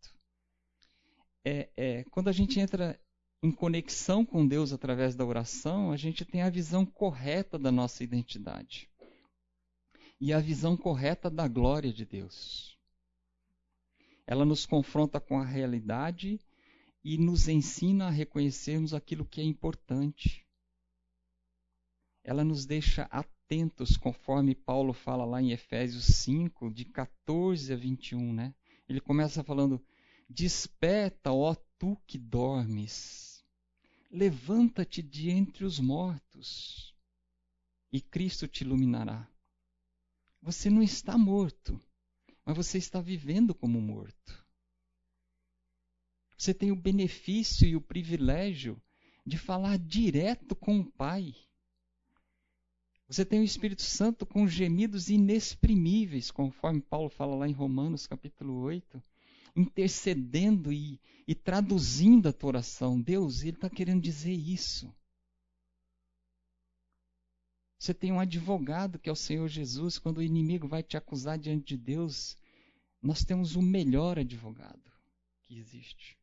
[1.45, 3.01] É, é, quando a gente entra
[3.41, 8.03] em conexão com Deus através da oração, a gente tem a visão correta da nossa
[8.03, 8.90] identidade
[10.21, 12.79] e a visão correta da glória de Deus.
[14.27, 16.39] Ela nos confronta com a realidade
[17.03, 20.47] e nos ensina a reconhecermos aquilo que é importante.
[22.23, 28.33] Ela nos deixa atentos, conforme Paulo fala lá em Efésios 5, de 14 a 21,
[28.35, 28.55] né?
[28.87, 29.83] Ele começa falando:
[30.29, 33.43] Desperta, ó tu que dormes,
[34.11, 36.95] levanta-te de entre os mortos,
[37.91, 39.27] e Cristo te iluminará.
[40.43, 41.81] Você não está morto,
[42.45, 44.47] mas você está vivendo como morto.
[46.37, 48.81] Você tem o benefício e o privilégio
[49.27, 51.35] de falar direto com o Pai.
[53.07, 58.55] Você tem o Espírito Santo com gemidos inexprimíveis, conforme Paulo fala lá em Romanos capítulo
[58.61, 59.03] 8,
[59.55, 62.99] intercedendo e, e traduzindo a tua oração.
[62.99, 64.91] Deus, Ele está querendo dizer isso.
[67.81, 69.99] Você tem um advogado que é o Senhor Jesus.
[69.99, 72.37] Quando o inimigo vai te acusar diante de Deus,
[73.01, 74.93] nós temos o melhor advogado
[75.41, 76.19] que existe.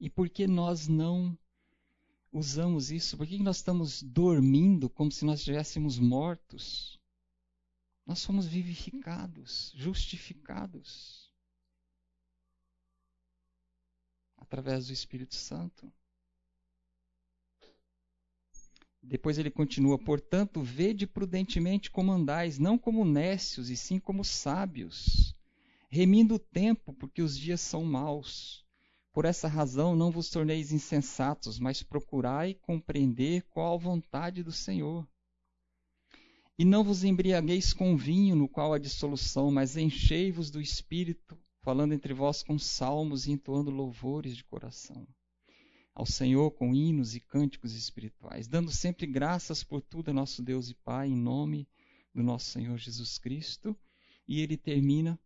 [0.00, 1.38] E por que nós não
[2.32, 3.16] usamos isso?
[3.16, 6.98] Por que nós estamos dormindo como se nós estivéssemos mortos?
[8.04, 11.30] Nós somos vivificados, justificados
[14.36, 15.92] através do Espírito Santo.
[19.08, 25.34] Depois ele continua: Portanto, vede prudentemente como andais, não como nécios, e sim como sábios,
[25.88, 28.66] remindo o tempo, porque os dias são maus.
[29.10, 35.08] Por essa razão não vos torneis insensatos, mas procurai compreender qual a vontade do Senhor.
[36.58, 41.94] E não vos embriagueis com vinho, no qual há dissolução, mas enchei-vos do espírito, falando
[41.94, 45.08] entre vós com salmos e entoando louvores de coração.
[45.98, 50.70] Ao Senhor com hinos e cânticos espirituais, dando sempre graças por tudo a nosso Deus
[50.70, 51.66] e Pai, em nome
[52.14, 53.76] do nosso Senhor Jesus Cristo.
[54.28, 55.18] E ele termina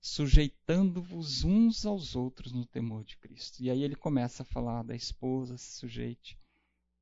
[0.00, 3.62] sujeitando-vos uns aos outros no temor de Cristo.
[3.62, 6.38] E aí ele começa a falar da esposa, se sujeite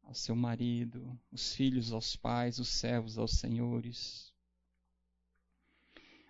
[0.03, 4.32] ao seu marido, os filhos aos pais, os servos aos senhores.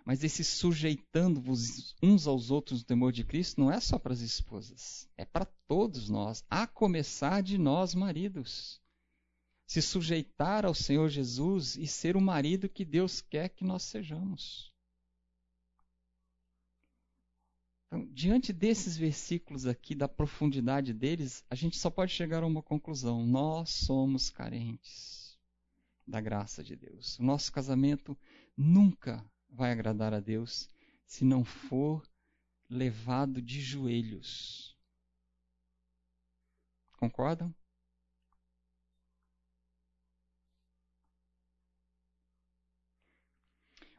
[0.05, 4.19] Mas esse sujeitando-vos uns aos outros no temor de Cristo não é só para as
[4.19, 8.81] esposas, é para todos nós, a começar de nós, maridos.
[9.65, 14.73] Se sujeitar ao Senhor Jesus e ser o marido que Deus quer que nós sejamos.
[17.87, 22.61] Então, diante desses versículos aqui, da profundidade deles, a gente só pode chegar a uma
[22.61, 25.39] conclusão: nós somos carentes
[26.05, 27.17] da graça de Deus.
[27.19, 28.17] O nosso casamento
[28.57, 30.67] nunca vai agradar a Deus
[31.05, 32.05] se não for
[32.69, 34.75] levado de joelhos.
[36.97, 37.53] Concordam?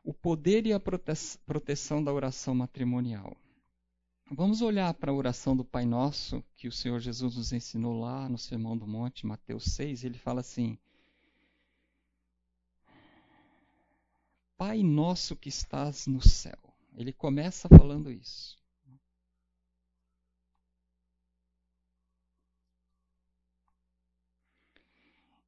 [0.03, 3.37] O poder e a proteção da oração matrimonial.
[4.31, 8.29] Vamos olhar para a oração do Pai Nosso que o Senhor Jesus nos ensinou lá
[8.29, 10.05] no Sermão do Monte, Mateus 6.
[10.05, 10.79] Ele fala assim:
[14.57, 16.59] Pai Nosso que estás no céu.
[16.97, 18.57] Ele começa falando isso.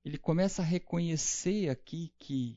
[0.04, 2.56] Ele começa a reconhecer aqui que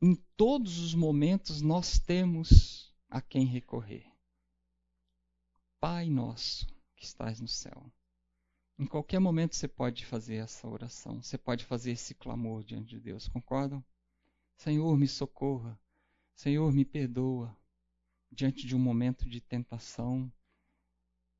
[0.00, 4.06] em todos os momentos nós temos a quem recorrer.
[5.80, 7.90] Pai nosso que estás no céu.
[8.78, 13.00] Em qualquer momento você pode fazer essa oração, você pode fazer esse clamor diante de
[13.00, 13.82] Deus, concordam?
[14.56, 15.78] Senhor, me socorra.
[16.34, 17.56] Senhor, me perdoa.
[18.30, 20.32] Diante de um momento de tentação.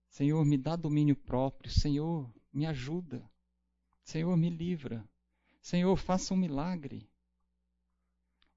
[0.08, 1.70] Senhor, me dá domínio próprio.
[1.70, 3.28] Senhor, me ajuda.
[4.02, 5.06] Senhor, me livra.
[5.60, 7.10] Senhor, faça um milagre.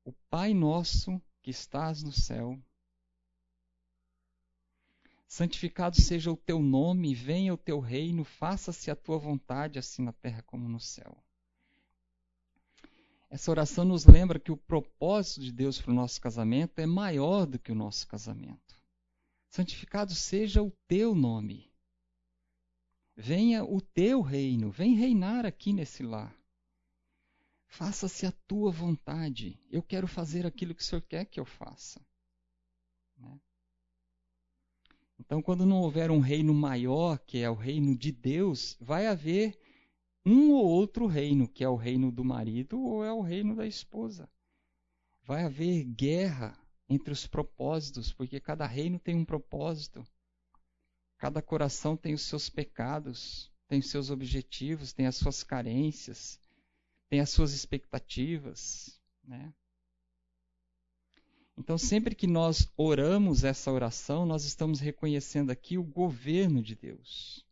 [0.04, 2.58] O Pai nosso que estás no céu,
[5.30, 10.12] Santificado seja o teu nome, venha o teu reino, faça-se a tua vontade, assim na
[10.12, 11.24] terra como no céu.
[13.30, 17.46] Essa oração nos lembra que o propósito de Deus para o nosso casamento é maior
[17.46, 18.76] do que o nosso casamento.
[19.50, 21.72] Santificado seja o teu nome.
[23.16, 26.36] Venha o teu reino, vem reinar aqui nesse lar.
[27.68, 29.60] Faça-se a tua vontade.
[29.70, 32.02] Eu quero fazer aquilo que o Senhor quer que eu faça.
[33.16, 33.40] Né?
[35.20, 39.60] Então, quando não houver um reino maior, que é o reino de Deus, vai haver
[40.30, 43.66] um ou outro reino, que é o reino do marido ou é o reino da
[43.66, 44.30] esposa.
[45.24, 50.06] Vai haver guerra entre os propósitos, porque cada reino tem um propósito.
[51.18, 56.40] Cada coração tem os seus pecados, tem os seus objetivos, tem as suas carências,
[57.10, 59.54] tem as suas expectativas, né?
[61.58, 67.46] Então, sempre que nós oramos essa oração, nós estamos reconhecendo aqui o governo de Deus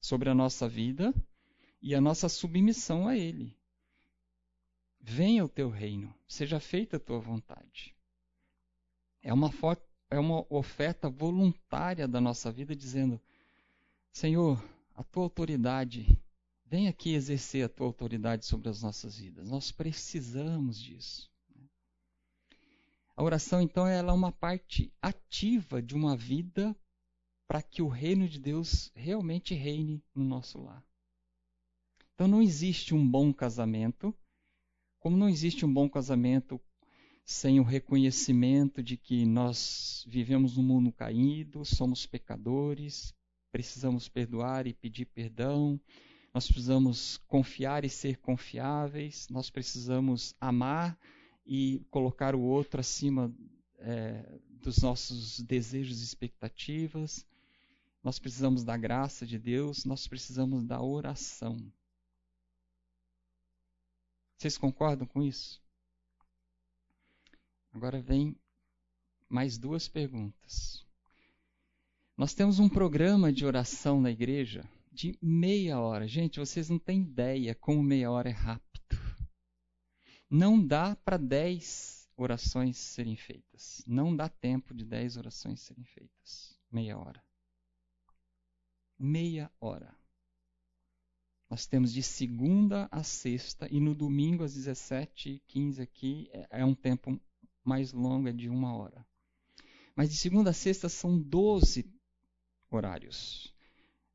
[0.00, 1.12] sobre a nossa vida
[1.80, 3.56] e a nossa submissão a Ele.
[5.00, 7.94] Venha o teu reino, seja feita a tua vontade.
[9.22, 9.50] É uma,
[10.10, 13.20] é uma oferta voluntária da nossa vida, dizendo:
[14.12, 14.62] Senhor,
[14.94, 16.18] a tua autoridade,
[16.66, 19.48] vem aqui exercer a tua autoridade sobre as nossas vidas.
[19.48, 21.30] Nós precisamos disso.
[23.16, 26.74] A oração, então, ela é uma parte ativa de uma vida
[27.46, 30.84] para que o reino de Deus realmente reine no nosso lar.
[32.20, 34.14] Então, não existe um bom casamento,
[34.98, 36.60] como não existe um bom casamento
[37.24, 43.14] sem o reconhecimento de que nós vivemos num mundo caído, somos pecadores,
[43.50, 45.80] precisamos perdoar e pedir perdão,
[46.34, 50.98] nós precisamos confiar e ser confiáveis, nós precisamos amar
[51.46, 53.34] e colocar o outro acima
[53.78, 57.24] é, dos nossos desejos e expectativas.
[58.04, 61.56] Nós precisamos da graça de Deus, nós precisamos da oração.
[64.40, 65.62] Vocês concordam com isso?
[67.72, 68.34] Agora vem
[69.28, 70.84] mais duas perguntas.
[72.16, 76.08] Nós temos um programa de oração na igreja de meia hora.
[76.08, 78.70] Gente, vocês não têm ideia como meia hora é rápido
[80.30, 83.82] não dá para dez orações serem feitas.
[83.84, 86.56] Não dá tempo de dez orações serem feitas.
[86.70, 87.20] Meia hora.
[88.96, 89.92] Meia hora.
[91.50, 96.76] Nós temos de segunda a sexta e no domingo às 17h15 aqui é, é um
[96.76, 97.20] tempo
[97.64, 99.04] mais longo, é de uma hora.
[99.96, 101.92] Mas de segunda a sexta são 12
[102.70, 103.52] horários.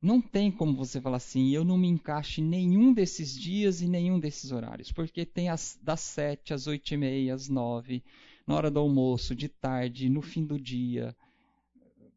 [0.00, 3.86] Não tem como você falar assim, eu não me encaixo em nenhum desses dias e
[3.86, 8.02] nenhum desses horários, porque tem as, das 7 às 8 e meia, às 9,
[8.46, 11.14] na hora do almoço, de tarde, no fim do dia,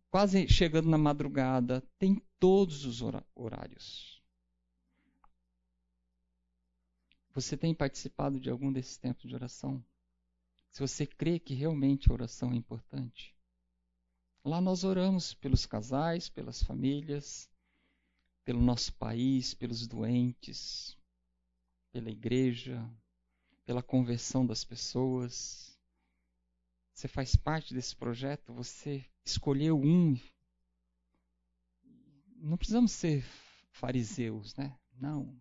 [0.09, 3.01] quase chegando na madrugada, tem todos os
[3.35, 4.18] horários.
[7.33, 9.83] Você tem participado de algum desses tempos de oração?
[10.71, 13.35] Se você crê que realmente a oração é importante.
[14.43, 17.49] Lá nós oramos pelos casais, pelas famílias,
[18.43, 20.97] pelo nosso país, pelos doentes,
[21.91, 22.83] pela igreja,
[23.65, 25.77] pela conversão das pessoas.
[26.93, 30.17] Você faz parte desse projeto, você escolheu um.
[32.37, 33.23] Não precisamos ser
[33.71, 34.77] fariseus, né?
[34.93, 35.39] Não.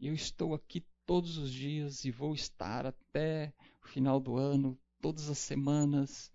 [0.00, 5.28] Eu estou aqui todos os dias e vou estar até o final do ano, todas
[5.28, 6.32] as semanas.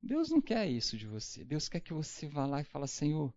[0.00, 1.44] Deus não quer isso de você.
[1.44, 3.34] Deus quer que você vá lá e fale, Senhor,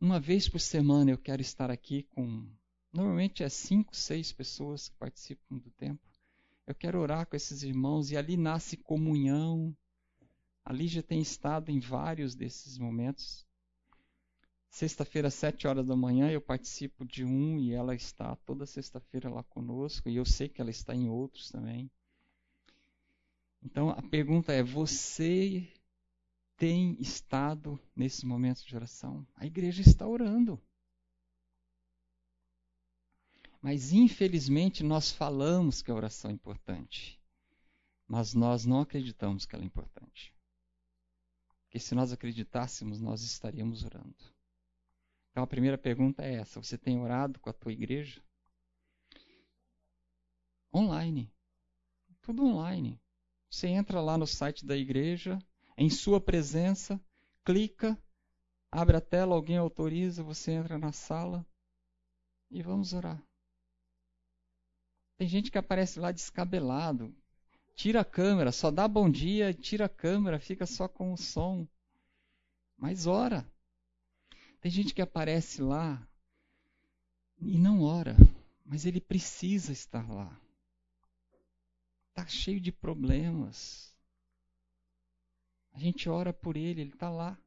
[0.00, 2.48] uma vez por semana eu quero estar aqui com.
[2.92, 6.00] Normalmente é cinco, seis pessoas que participam do tempo.
[6.64, 9.76] Eu quero orar com esses irmãos e ali nasce comunhão.
[10.64, 13.44] A Lígia tem estado em vários desses momentos.
[14.70, 19.28] Sexta-feira, às sete horas da manhã, eu participo de um e ela está toda sexta-feira
[19.28, 20.08] lá conosco.
[20.08, 21.90] E eu sei que ela está em outros também.
[23.60, 25.68] Então a pergunta é: você
[26.56, 29.26] tem estado nesses momentos de oração?
[29.34, 30.60] A igreja está orando.
[33.60, 37.20] Mas infelizmente nós falamos que a oração é importante,
[38.06, 40.32] mas nós não acreditamos que ela é importante.
[41.64, 44.39] Porque se nós acreditássemos, nós estaríamos orando.
[45.30, 48.22] Então a primeira pergunta é essa: você tem orado com a tua igreja?
[50.74, 51.32] Online.
[52.22, 53.00] Tudo online.
[53.48, 55.38] Você entra lá no site da igreja,
[55.76, 57.00] em sua presença,
[57.44, 58.00] clica,
[58.70, 61.44] abre a tela, alguém autoriza, você entra na sala
[62.50, 63.20] e vamos orar.
[65.16, 67.14] Tem gente que aparece lá descabelado,
[67.74, 71.66] tira a câmera, só dá bom dia, tira a câmera, fica só com o som.
[72.76, 73.46] Mas ora.
[74.60, 76.06] Tem gente que aparece lá
[77.38, 78.14] e não ora,
[78.64, 80.38] mas ele precisa estar lá.
[82.10, 83.94] Está cheio de problemas.
[85.72, 87.38] A gente ora por ele, ele está lá.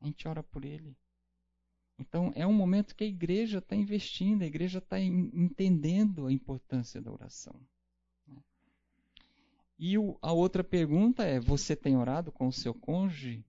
[0.00, 0.96] A gente ora por ele.
[1.98, 7.00] Então é um momento que a igreja está investindo, a igreja está entendendo a importância
[7.00, 7.54] da oração.
[9.78, 13.44] E o, a outra pergunta é: você tem orado com o seu cônjuge?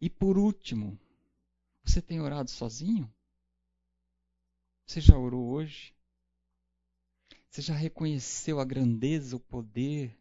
[0.00, 0.98] E por último,
[1.82, 3.10] você tem orado sozinho?
[4.86, 5.94] Você já orou hoje?
[7.48, 10.14] Você já reconheceu a grandeza, o poder,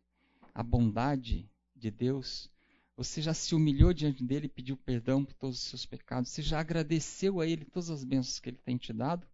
[0.53, 2.49] a bondade de Deus?
[2.95, 6.31] Você já se humilhou diante dele e pediu perdão por todos os seus pecados?
[6.31, 9.27] Você já agradeceu a ele todas as bênçãos que ele tem te dado?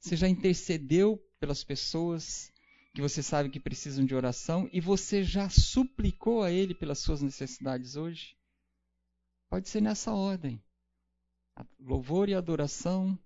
[0.00, 2.52] Você já intercedeu pelas pessoas
[2.92, 7.22] que você sabe que precisam de oração e você já suplicou a ele pelas suas
[7.22, 8.36] necessidades hoje?
[9.54, 10.60] Pode ser nessa ordem:
[11.78, 13.16] louvor e adoração,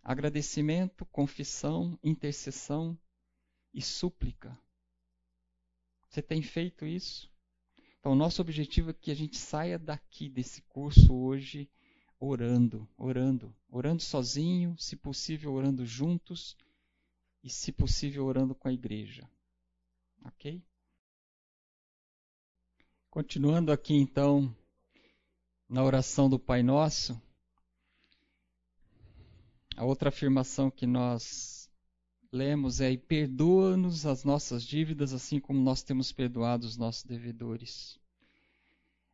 [0.00, 2.96] agradecimento, confissão, intercessão
[3.74, 4.56] e súplica.
[6.08, 7.28] Você tem feito isso?
[7.98, 11.68] Então, nosso objetivo é que a gente saia daqui desse curso hoje
[12.20, 16.56] orando, orando, orando sozinho, se possível orando juntos
[17.42, 19.28] e se possível orando com a igreja.
[20.24, 20.62] OK?
[23.10, 24.54] Continuando aqui então
[25.68, 27.20] na oração do Pai Nosso,
[29.76, 31.68] a outra afirmação que nós
[32.32, 37.98] lemos é: perdoa-nos as nossas dívidas, assim como nós temos perdoado os nossos devedores.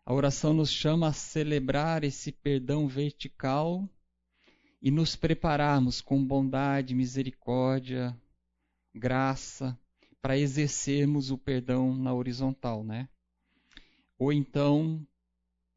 [0.05, 3.88] A oração nos chama a celebrar esse perdão vertical
[4.80, 8.16] e nos prepararmos com bondade, misericórdia,
[8.92, 9.78] graça,
[10.20, 13.09] para exercermos o perdão na horizontal, né?
[14.18, 15.07] Ou então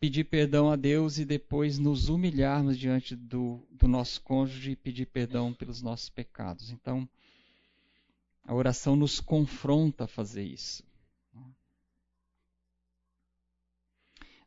[0.06, 5.08] pedir perdão a Deus e depois nos humilharmos diante do, do nosso cônjuge e pedir
[5.08, 6.70] perdão pelos nossos pecados.
[6.70, 7.10] Então,
[8.44, 10.84] a oração nos confronta a fazer isso.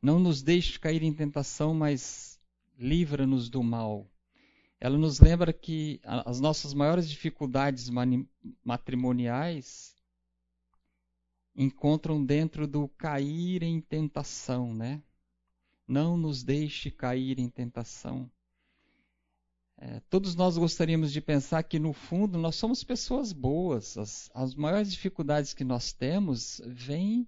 [0.01, 2.41] Não nos deixe cair em tentação, mas
[2.79, 4.09] livra-nos do mal.
[4.79, 7.91] Ela nos lembra que as nossas maiores dificuldades
[8.63, 9.97] matrimoniais
[11.53, 15.03] encontram dentro do cair em tentação, né?
[15.89, 18.31] Não nos deixe cair em tentação.
[19.81, 23.97] É, todos nós gostaríamos de pensar que, no fundo, nós somos pessoas boas.
[23.97, 27.27] As, as maiores dificuldades que nós temos vêm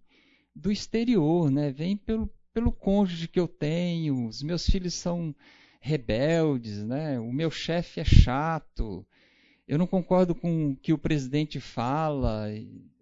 [0.54, 1.70] do exterior, né?
[1.70, 5.34] vêm pelo, pelo cônjuge que eu tenho, os meus filhos são
[5.80, 7.18] rebeldes, né?
[7.18, 9.06] o meu chefe é chato,
[9.66, 12.46] eu não concordo com o que o presidente fala.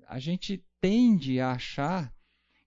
[0.07, 2.15] A gente tende a achar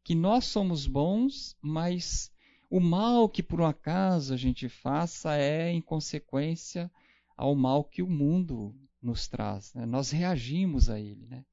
[0.04, 2.31] que nós somos bons, mas
[2.72, 6.90] o mal que por um acaso a gente faça é em consequência
[7.36, 9.74] ao mal que o mundo nos traz.
[9.74, 9.86] Né?
[9.86, 11.28] Nós reagimos a ele.
[11.28, 11.44] Né?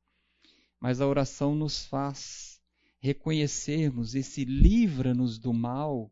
[0.78, 2.60] Mas a oração nos faz
[3.00, 6.08] reconhecermos esse livra-nos do mal,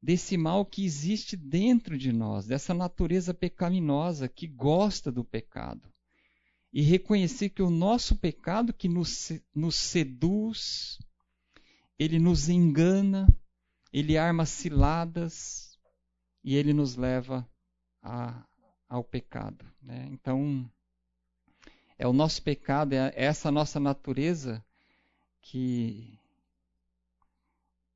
[0.00, 5.88] desse mal que existe dentro de nós, dessa natureza pecaminosa que gosta do pecado.
[6.70, 10.98] E reconhecer que o nosso pecado que nos, nos seduz,
[11.98, 13.26] ele nos engana,
[13.94, 15.78] ele arma ciladas
[16.42, 17.48] e ele nos leva
[18.02, 18.44] a,
[18.88, 19.64] ao pecado.
[19.80, 20.08] Né?
[20.10, 20.68] Então,
[21.96, 24.64] é o nosso pecado, é essa nossa natureza
[25.40, 26.18] que,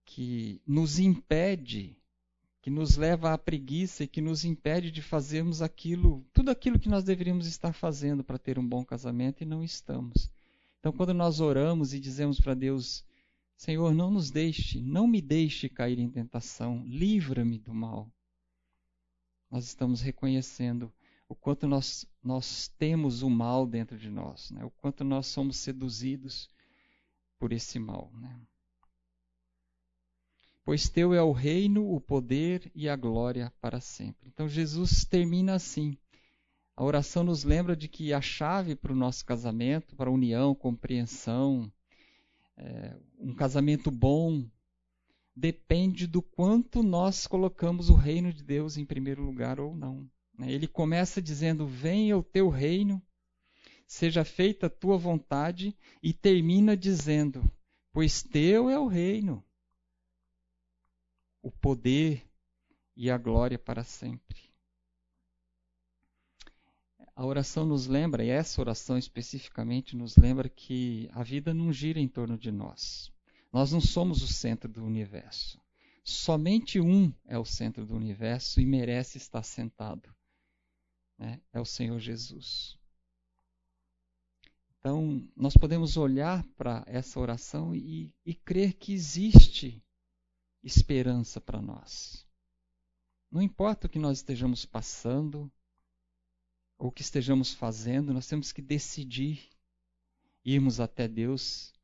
[0.04, 1.96] que nos impede,
[2.62, 6.88] que nos leva à preguiça e que nos impede de fazermos aquilo, tudo aquilo que
[6.88, 10.30] nós deveríamos estar fazendo para ter um bom casamento e não estamos.
[10.78, 13.04] Então, quando nós oramos e dizemos para Deus,
[13.58, 18.08] Senhor, não nos deixe, não me deixe cair em tentação, livra-me do mal.
[19.50, 20.92] Nós estamos reconhecendo
[21.28, 24.64] o quanto nós, nós temos o mal dentro de nós, né?
[24.64, 26.48] o quanto nós somos seduzidos
[27.36, 28.12] por esse mal.
[28.14, 28.40] Né?
[30.64, 34.28] Pois teu é o reino, o poder e a glória para sempre.
[34.28, 35.98] Então Jesus termina assim.
[36.76, 40.54] A oração nos lembra de que a chave para o nosso casamento, para a união,
[40.54, 41.68] compreensão,
[42.58, 44.44] é, um casamento bom
[45.34, 50.10] depende do quanto nós colocamos o reino de Deus em primeiro lugar ou não.
[50.36, 50.50] Né?
[50.50, 53.00] Ele começa dizendo: Venha o teu reino,
[53.86, 57.48] seja feita a tua vontade, e termina dizendo:
[57.92, 59.44] Pois teu é o reino,
[61.40, 62.28] o poder
[62.96, 64.48] e a glória para sempre.
[67.18, 71.98] A oração nos lembra, e essa oração especificamente nos lembra que a vida não gira
[71.98, 73.12] em torno de nós.
[73.52, 75.60] Nós não somos o centro do universo.
[76.04, 80.14] Somente um é o centro do universo e merece estar sentado.
[81.18, 81.40] Né?
[81.52, 82.78] É o Senhor Jesus.
[84.78, 89.84] Então, nós podemos olhar para essa oração e, e crer que existe
[90.62, 92.24] esperança para nós.
[93.28, 95.50] Não importa o que nós estejamos passando,
[96.78, 99.48] ou que estejamos fazendo, nós temos que decidir
[100.44, 101.74] irmos até Deus,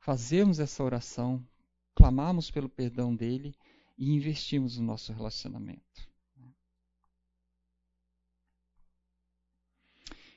[0.00, 1.46] fazermos essa oração,
[1.94, 3.54] clamarmos pelo perdão dele
[3.96, 6.10] e investirmos no nosso relacionamento.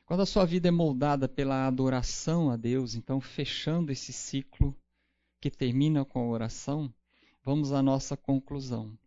[0.05, 4.77] Quando a sua vida é moldada pela adoração a Deus, então fechando esse ciclo
[5.41, 6.93] que termina com a oração,
[7.43, 8.97] vamos à nossa conclusão.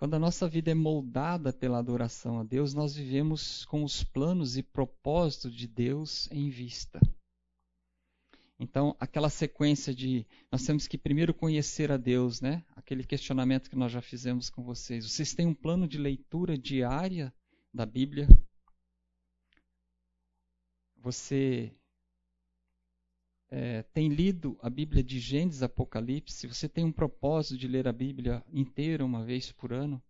[0.00, 4.56] Quando a nossa vida é moldada pela adoração a Deus, nós vivemos com os planos
[4.56, 6.98] e propósitos de Deus em vista.
[8.58, 12.64] Então, aquela sequência de nós temos que primeiro conhecer a Deus, né?
[12.74, 15.04] Aquele questionamento que nós já fizemos com vocês.
[15.04, 17.30] Vocês têm um plano de leitura diária
[17.70, 18.26] da Bíblia?
[20.96, 21.74] Você
[23.50, 27.92] é, tem lido a Bíblia de Gênesis Apocalipse, você tem um propósito de ler a
[27.92, 30.00] Bíblia inteira uma vez por ano,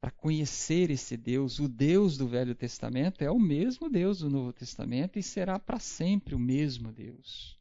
[0.00, 4.52] para conhecer esse Deus, o Deus do Velho Testamento é o mesmo Deus do Novo
[4.52, 7.58] Testamento e será para sempre o mesmo Deus.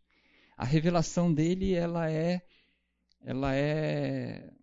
[0.56, 2.46] A revelação dele, ela é
[3.22, 4.54] ela é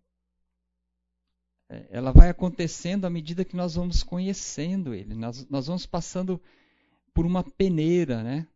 [1.89, 5.15] ela vai acontecendo à medida que nós vamos conhecendo ele.
[5.15, 6.39] Nós, nós vamos passando
[7.13, 8.47] por uma peneira, né?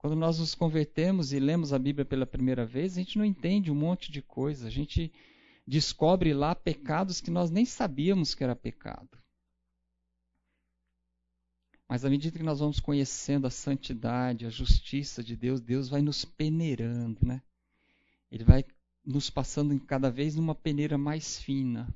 [0.00, 3.70] Quando nós nos convertemos e lemos a Bíblia pela primeira vez, a gente não entende
[3.70, 4.66] um monte de coisa.
[4.66, 5.12] A gente
[5.66, 9.10] descobre lá pecados que nós nem sabíamos que era pecado.
[11.86, 16.00] Mas à medida que nós vamos conhecendo a santidade, a justiça de Deus, Deus vai
[16.00, 17.42] nos peneirando, né?
[18.30, 18.64] Ele vai
[19.04, 21.86] nos passando cada vez numa peneira mais fina.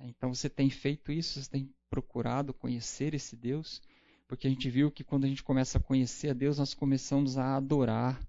[0.00, 3.80] Então você tem feito isso, você tem procurado conhecer esse Deus
[4.26, 7.36] porque a gente viu que quando a gente começa a conhecer a Deus, nós começamos
[7.36, 8.20] a adorar,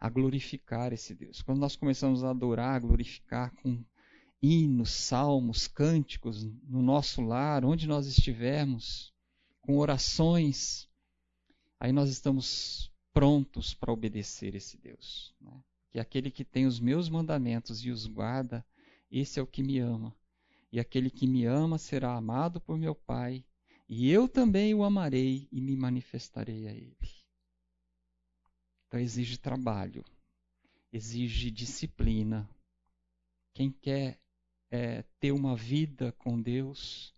[0.00, 1.42] a glorificar esse Deus.
[1.42, 3.82] Quando nós começamos a adorar, a glorificar com
[4.42, 9.12] hinos, salmos, cânticos no nosso lar, onde nós estivermos,
[9.60, 10.88] com orações,
[11.80, 15.34] aí nós estamos prontos para obedecer esse Deus.
[15.40, 15.52] Né?
[15.90, 18.64] Que aquele que tem os meus mandamentos e os guarda,
[19.10, 20.14] esse é o que me ama.
[20.70, 23.44] E aquele que me ama será amado por meu Pai,
[23.88, 26.96] e eu também o amarei e me manifestarei a ele.
[28.86, 30.04] Então exige trabalho,
[30.92, 32.48] exige disciplina.
[33.52, 34.18] Quem quer
[34.70, 37.14] é, ter uma vida com Deus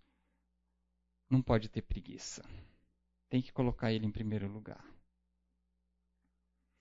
[1.31, 2.45] não pode ter preguiça.
[3.29, 4.85] Tem que colocar ele em primeiro lugar.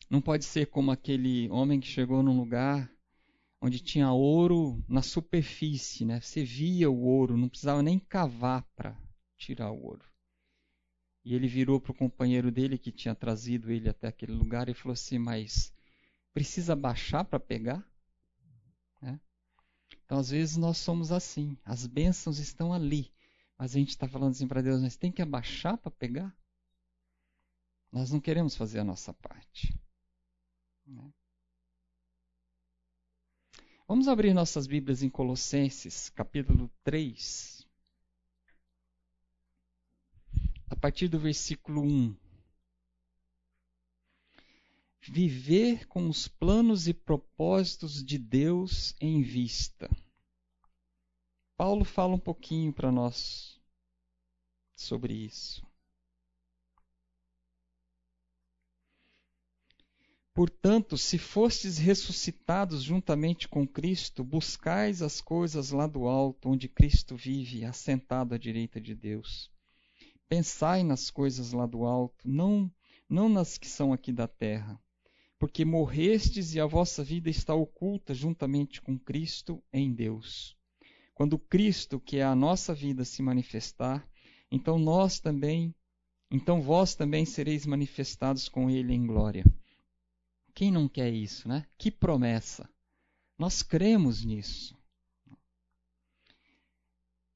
[0.10, 2.92] Não pode ser como aquele homem que chegou num lugar
[3.62, 6.22] onde tinha ouro na superfície, né?
[6.22, 9.05] Você via o ouro, não precisava nem cavar para
[9.46, 10.06] tirar o ouro.
[11.24, 14.74] E ele virou para o companheiro dele que tinha trazido ele até aquele lugar e
[14.74, 15.74] falou assim: Mas
[16.34, 17.84] precisa baixar para pegar?
[19.02, 19.20] Né?
[20.04, 21.58] Então, às vezes, nós somos assim.
[21.64, 23.12] As bênçãos estão ali.
[23.58, 26.36] Mas a gente está falando assim para Deus: Mas tem que abaixar para pegar?
[27.92, 29.74] Nós não queremos fazer a nossa parte.
[30.86, 31.12] Né?
[33.88, 37.55] Vamos abrir nossas Bíblias em Colossenses, capítulo 3.
[40.70, 42.16] A partir do versículo 1.
[45.02, 49.90] Viver com os planos e propósitos de Deus em vista.
[51.56, 53.62] Paulo fala um pouquinho para nós
[54.76, 55.66] sobre isso.
[60.34, 67.16] Portanto, se fostes ressuscitados juntamente com Cristo, buscais as coisas lá do alto, onde Cristo
[67.16, 69.55] vive, assentado à direita de Deus.
[70.28, 72.72] Pensai nas coisas lá do alto, não,
[73.08, 74.80] não nas que são aqui da terra,
[75.38, 80.58] porque morrestes e a vossa vida está oculta juntamente com Cristo em Deus.
[81.14, 84.08] Quando Cristo, que é a nossa vida, se manifestar,
[84.52, 85.74] então nós também,
[86.32, 89.46] então vós também sereis manifestados com ele em glória.
[90.54, 91.66] Quem não quer isso, né?
[91.78, 92.68] Que promessa!
[93.38, 94.76] Nós cremos nisso.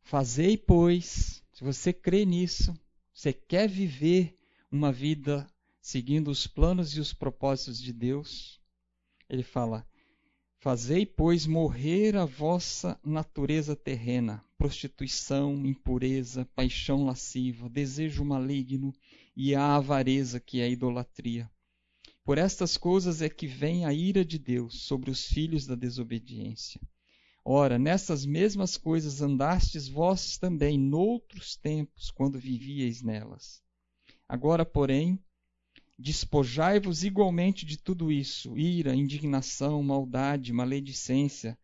[0.02, 2.74] Fazei, pois, se você crê nisso,
[3.14, 4.34] você quer viver
[4.72, 5.46] uma vida
[5.82, 8.62] seguindo os planos e os propósitos de Deus,
[9.30, 9.86] ele fala:
[10.58, 18.96] Fazei, pois, morrer a vossa natureza terrena, prostituição, impureza, paixão lasciva, desejo maligno
[19.36, 21.52] e a avareza que é a idolatria.
[22.24, 26.80] Por estas coisas é que vem a ira de Deus sobre os filhos da desobediência.
[27.44, 33.62] Ora, nessas mesmas coisas andastes vós também noutros tempos, quando vivíeis nelas.
[34.28, 35.20] Agora, porém,
[35.98, 41.58] despojai-vos igualmente de tudo isso: ira, indignação, maldade, maledicência,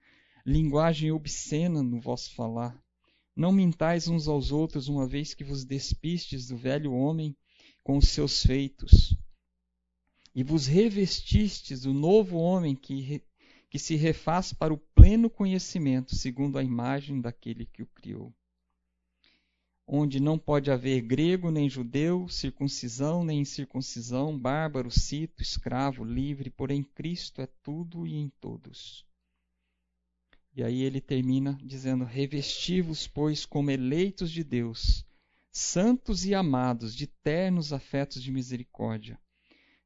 [0.46, 2.82] linguagem obscena no vosso falar.
[3.36, 7.36] Não mintais uns aos outros, uma vez que vos despistes do velho homem
[7.84, 9.16] com os seus feitos
[10.36, 13.24] e vos revestistes do novo homem que,
[13.70, 18.34] que se refaz para o pleno conhecimento, segundo a imagem daquele que o criou.
[19.86, 26.84] Onde não pode haver grego nem judeu, circuncisão nem incircuncisão, bárbaro, cito, escravo, livre, porém
[26.84, 29.06] Cristo é tudo e em todos.
[30.56, 35.06] E aí ele termina dizendo: Revesti-vos, pois, como eleitos de Deus,
[35.52, 39.20] santos e amados, de ternos afetos de misericórdia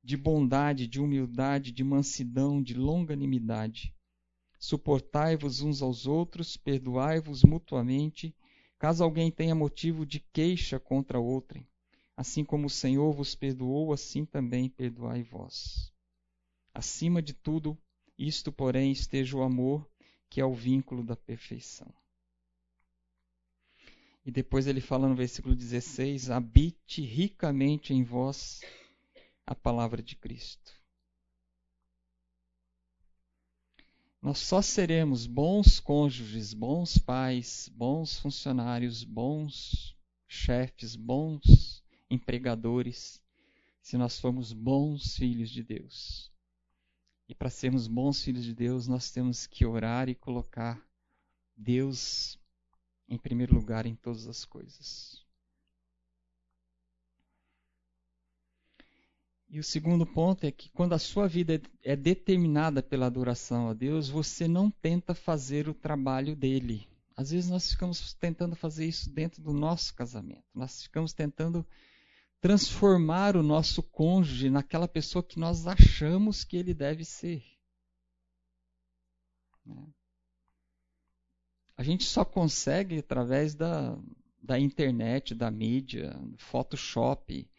[0.01, 3.93] de bondade, de humildade, de mansidão, de longanimidade.
[4.59, 8.35] Suportai-vos uns aos outros, perdoai-vos mutuamente,
[8.77, 11.65] caso alguém tenha motivo de queixa contra outrem.
[12.15, 15.93] Assim como o Senhor vos perdoou, assim também perdoai vós.
[16.73, 17.77] Acima de tudo,
[18.17, 19.89] isto, porém, esteja o amor,
[20.29, 21.91] que é o vínculo da perfeição.
[24.25, 28.59] E depois ele fala no versículo 16: habite ricamente em vós
[29.47, 30.78] a palavra de Cristo.
[34.21, 39.95] Nós só seremos bons cônjuges, bons pais, bons funcionários, bons
[40.27, 43.21] chefes, bons empregadores,
[43.81, 46.29] se nós formos bons filhos de Deus.
[47.29, 50.83] E para sermos bons filhos de Deus, nós temos que orar e colocar
[51.55, 52.37] Deus
[53.07, 55.25] em primeiro lugar em todas as coisas.
[59.49, 63.73] E o segundo ponto é que quando a sua vida é determinada pela adoração a
[63.73, 66.87] Deus, você não tenta fazer o trabalho dele.
[67.17, 70.45] Às vezes nós ficamos tentando fazer isso dentro do nosso casamento.
[70.53, 71.65] Nós ficamos tentando
[72.39, 77.43] transformar o nosso cônjuge naquela pessoa que nós achamos que ele deve ser.
[79.65, 79.87] Né?
[81.75, 83.97] A gente só consegue através da,
[84.41, 87.49] da internet, da mídia, Photoshop,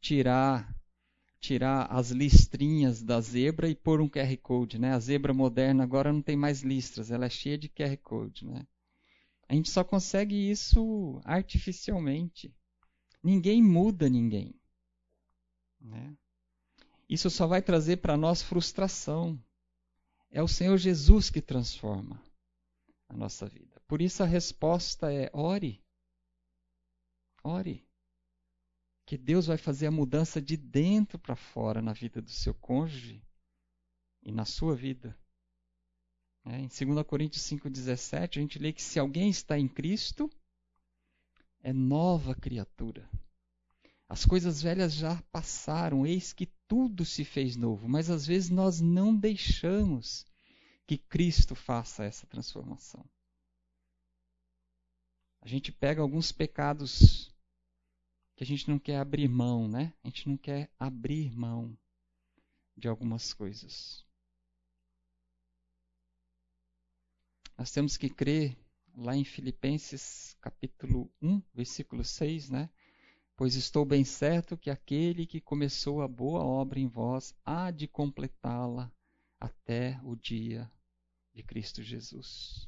[0.00, 0.74] tirar
[1.40, 4.78] tirar as listrinhas da zebra e pôr um QR Code.
[4.78, 4.92] Né?
[4.92, 8.46] A zebra moderna agora não tem mais listras, ela é cheia de QR Code.
[8.46, 8.66] Né?
[9.48, 12.54] A gente só consegue isso artificialmente.
[13.22, 14.54] Ninguém muda ninguém.
[15.80, 16.14] Né?
[17.08, 19.42] Isso só vai trazer para nós frustração.
[20.30, 22.22] É o Senhor Jesus que transforma
[23.08, 23.80] a nossa vida.
[23.88, 25.82] Por isso a resposta é: ore.
[27.42, 27.84] Ore.
[29.10, 33.20] Que Deus vai fazer a mudança de dentro para fora na vida do seu cônjuge
[34.22, 35.18] e na sua vida.
[36.44, 40.30] É, em 2 Coríntios 5,17, a gente lê que se alguém está em Cristo,
[41.60, 43.10] é nova criatura.
[44.08, 48.80] As coisas velhas já passaram, eis que tudo se fez novo, mas às vezes nós
[48.80, 50.24] não deixamos
[50.86, 53.04] que Cristo faça essa transformação.
[55.40, 57.28] A gente pega alguns pecados
[58.40, 59.92] que a gente não quer abrir mão, né?
[60.02, 61.76] A gente não quer abrir mão
[62.74, 64.02] de algumas coisas.
[67.58, 68.56] Nós temos que crer
[68.96, 72.70] lá em Filipenses capítulo 1, versículo 6, né?
[73.36, 77.86] Pois estou bem certo que aquele que começou a boa obra em vós há de
[77.86, 78.90] completá-la
[79.38, 80.72] até o dia
[81.34, 82.66] de Cristo Jesus.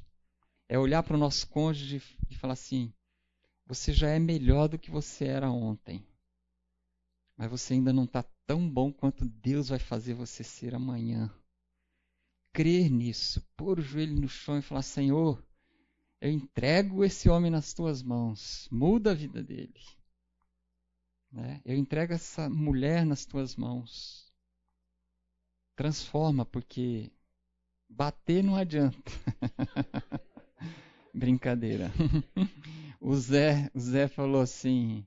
[0.69, 1.99] É olhar para o nosso cônjuge
[2.29, 2.93] e falar assim:
[3.65, 6.05] você já é melhor do que você era ontem,
[7.37, 11.33] mas você ainda não está tão bom quanto Deus vai fazer você ser amanhã
[12.53, 15.43] crer nisso, pôr o joelho no chão e falar: Senhor,
[16.21, 19.81] eu entrego esse homem nas tuas mãos, muda a vida dele.
[21.31, 21.59] Né?
[21.65, 24.31] Eu entrego essa mulher nas tuas mãos.
[25.75, 27.11] Transforma, porque
[27.89, 29.11] bater não adianta.
[31.13, 31.91] Brincadeira.
[32.99, 35.05] o Zé, o Zé falou assim: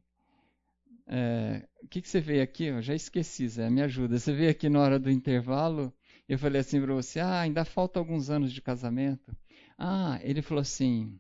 [1.06, 2.64] é, o que, que você veio aqui?
[2.64, 4.18] Eu já esqueci, Zé, me ajuda.
[4.18, 5.92] Você veio aqui na hora do intervalo
[6.28, 9.36] eu falei assim para você: ah, ainda falta alguns anos de casamento.
[9.78, 11.18] Ah, ele falou assim: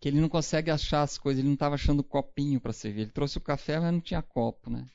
[0.00, 3.02] que ele não consegue achar as coisas, ele não estava achando copinho para servir.
[3.02, 4.86] Ele trouxe o café, mas não tinha copo, né?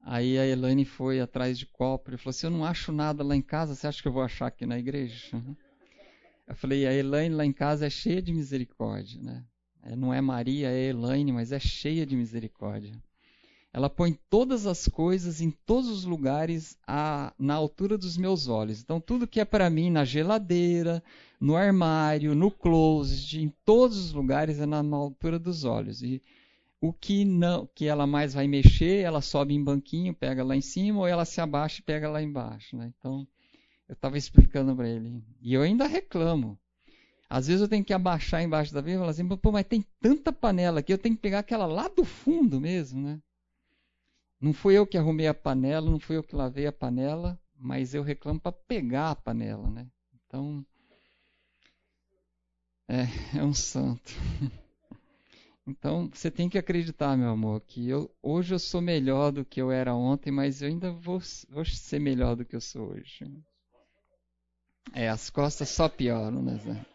[0.00, 3.36] Aí a Elaine foi atrás de copo e falou assim: Eu não acho nada lá
[3.36, 5.36] em casa, você acha que eu vou achar aqui na igreja?
[5.36, 5.56] Uhum.
[6.46, 9.44] Eu falei: A Elaine lá em casa é cheia de misericórdia, né?
[9.82, 12.92] É, não é Maria, é Elaine, mas é cheia de misericórdia.
[13.72, 18.80] Ela põe todas as coisas em todos os lugares a, na altura dos meus olhos.
[18.80, 21.02] Então, tudo que é para mim na geladeira,
[21.40, 26.02] no armário, no closet, em todos os lugares é na, na altura dos olhos.
[26.02, 26.22] E
[26.80, 30.60] o que não, que ela mais vai mexer, ela sobe em banquinho, pega lá em
[30.60, 32.76] cima, ou ela se abaixa e pega lá embaixo.
[32.76, 32.92] Né?
[32.96, 33.26] Então,
[33.88, 35.22] eu estava explicando para ele.
[35.40, 36.58] E eu ainda reclamo.
[37.28, 39.84] Às vezes eu tenho que abaixar embaixo da vez e falar assim, pô, mas tem
[40.00, 43.20] tanta panela aqui, eu tenho que pegar aquela lá do fundo mesmo, né?
[44.40, 47.94] Não fui eu que arrumei a panela, não fui eu que lavei a panela, mas
[47.94, 49.86] eu reclamo para pegar a panela, né?
[50.26, 50.64] Então,
[52.88, 53.04] é,
[53.38, 54.12] é um santo.
[55.66, 59.62] Então, você tem que acreditar, meu amor, que eu, hoje eu sou melhor do que
[59.62, 61.18] eu era ontem, mas eu ainda vou,
[61.48, 63.24] vou ser melhor do que eu sou hoje.
[64.92, 66.86] É, as costas só pioram, né, Zé?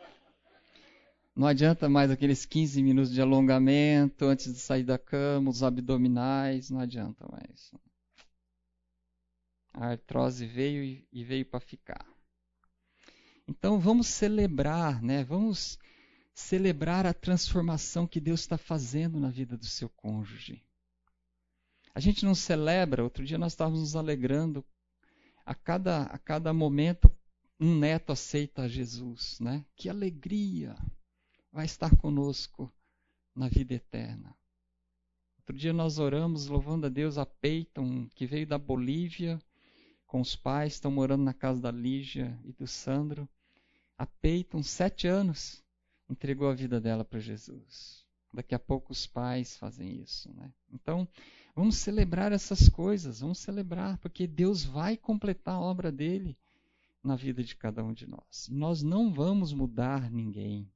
[1.35, 6.69] Não adianta mais aqueles 15 minutos de alongamento antes de sair da cama, os abdominais,
[6.69, 7.71] não adianta mais.
[9.73, 12.05] A artrose veio e veio para ficar.
[13.47, 15.23] Então vamos celebrar, né?
[15.23, 15.79] Vamos
[16.33, 20.63] celebrar a transformação que Deus está fazendo na vida do seu cônjuge.
[21.93, 24.63] A gente não celebra, outro dia nós estávamos nos alegrando,
[25.45, 27.09] a cada, a cada momento
[27.59, 29.65] um neto aceita Jesus, né?
[29.75, 30.75] Que alegria!
[31.51, 32.71] vai estar conosco
[33.35, 34.35] na vida eterna.
[35.37, 39.41] Outro dia nós oramos louvando a Deus a Peyton, que veio da Bolívia
[40.05, 43.27] com os pais, estão morando na casa da Lígia e do Sandro.
[43.97, 45.63] A Peyton, sete anos,
[46.09, 48.05] entregou a vida dela para Jesus.
[48.33, 50.31] Daqui a pouco os pais fazem isso.
[50.33, 50.51] Né?
[50.71, 51.07] Então,
[51.55, 56.37] vamos celebrar essas coisas, vamos celebrar, porque Deus vai completar a obra dele
[57.09, 58.47] na vida de cada um de nós.
[58.51, 60.71] Nós não vamos mudar ninguém.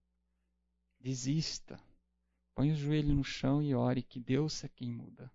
[1.00, 1.80] Desista.
[2.56, 5.32] Põe o joelho no chão e ore que Deus é quem muda.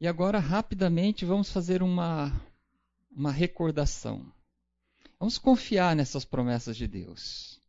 [0.00, 2.32] E agora, rapidamente, vamos fazer uma,
[3.10, 4.32] uma recordação.
[5.20, 7.60] Vamos confiar nessas promessas de Deus.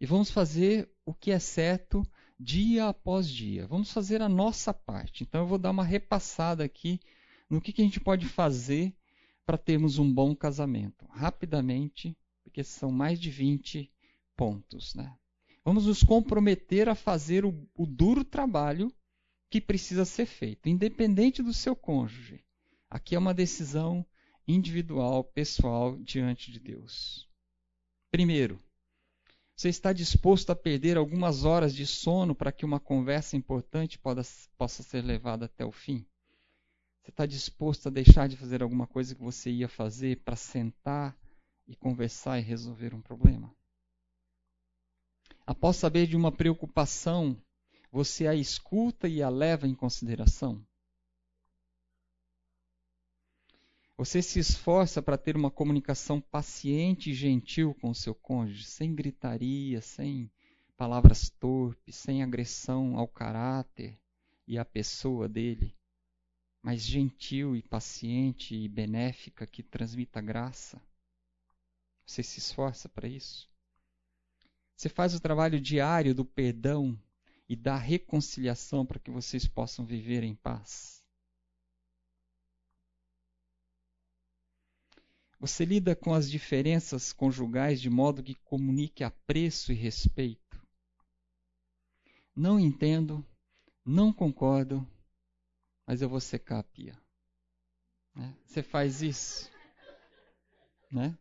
[0.00, 2.04] E vamos fazer o que é certo
[2.38, 3.66] dia após dia.
[3.66, 5.24] Vamos fazer a nossa parte.
[5.24, 7.00] Então, eu vou dar uma repassada aqui
[7.50, 8.94] no que, que a gente pode fazer
[9.44, 11.04] para termos um bom casamento.
[11.10, 13.92] Rapidamente, porque são mais de 20
[14.36, 14.94] pontos.
[14.94, 15.12] Né?
[15.64, 18.94] Vamos nos comprometer a fazer o, o duro trabalho
[19.50, 22.44] que precisa ser feito, independente do seu cônjuge.
[22.88, 24.06] Aqui é uma decisão
[24.46, 27.28] individual, pessoal, diante de Deus.
[28.12, 28.60] Primeiro,
[29.56, 34.82] você está disposto a perder algumas horas de sono para que uma conversa importante possa
[34.82, 36.06] ser levada até o fim?
[37.10, 41.18] Você está disposto a deixar de fazer alguma coisa que você ia fazer para sentar
[41.66, 43.52] e conversar e resolver um problema?
[45.44, 47.36] Após saber de uma preocupação,
[47.90, 50.64] você a escuta e a leva em consideração?
[53.96, 58.94] Você se esforça para ter uma comunicação paciente e gentil com o seu cônjuge, sem
[58.94, 60.30] gritaria, sem
[60.76, 63.98] palavras torpes, sem agressão ao caráter
[64.46, 65.74] e à pessoa dele,
[66.62, 70.80] mas gentil e paciente e benéfica que transmita graça?
[72.04, 73.48] Você se esforça para isso?
[74.76, 76.98] Você faz o trabalho diário do perdão
[77.48, 81.04] e da reconciliação para que vocês possam viver em paz?
[85.38, 90.60] Você lida com as diferenças conjugais de modo que comunique apreço e respeito.
[92.36, 93.24] Não entendo,
[93.84, 94.86] não concordo,
[95.90, 96.96] mas eu vou secar a pia.
[98.14, 98.32] Né?
[98.46, 99.50] Você faz isso,
[100.88, 101.18] né?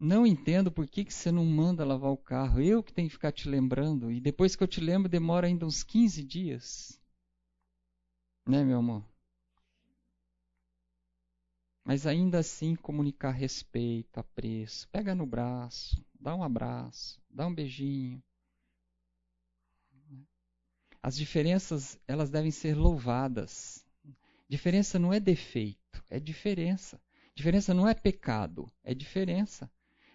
[0.00, 2.60] Não entendo por que, que você não manda lavar o carro.
[2.60, 4.10] Eu que tenho que ficar te lembrando.
[4.10, 7.00] E depois que eu te lembro, demora ainda uns 15 dias.
[8.48, 9.08] Né, meu amor?
[11.84, 14.88] Mas ainda assim comunicar respeito, apreço.
[14.88, 18.20] Pega no braço, dá um abraço, dá um beijinho.
[21.02, 23.84] As diferenças, elas devem ser louvadas.
[24.48, 27.00] Diferença não é defeito, é diferença.
[27.34, 29.70] Diferença não é pecado, é diferença.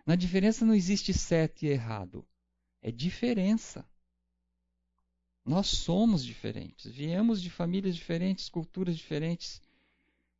[0.05, 2.27] Na diferença não existe certo e errado,
[2.81, 3.85] é diferença.
[5.45, 9.61] Nós somos diferentes, viemos de famílias diferentes, culturas diferentes,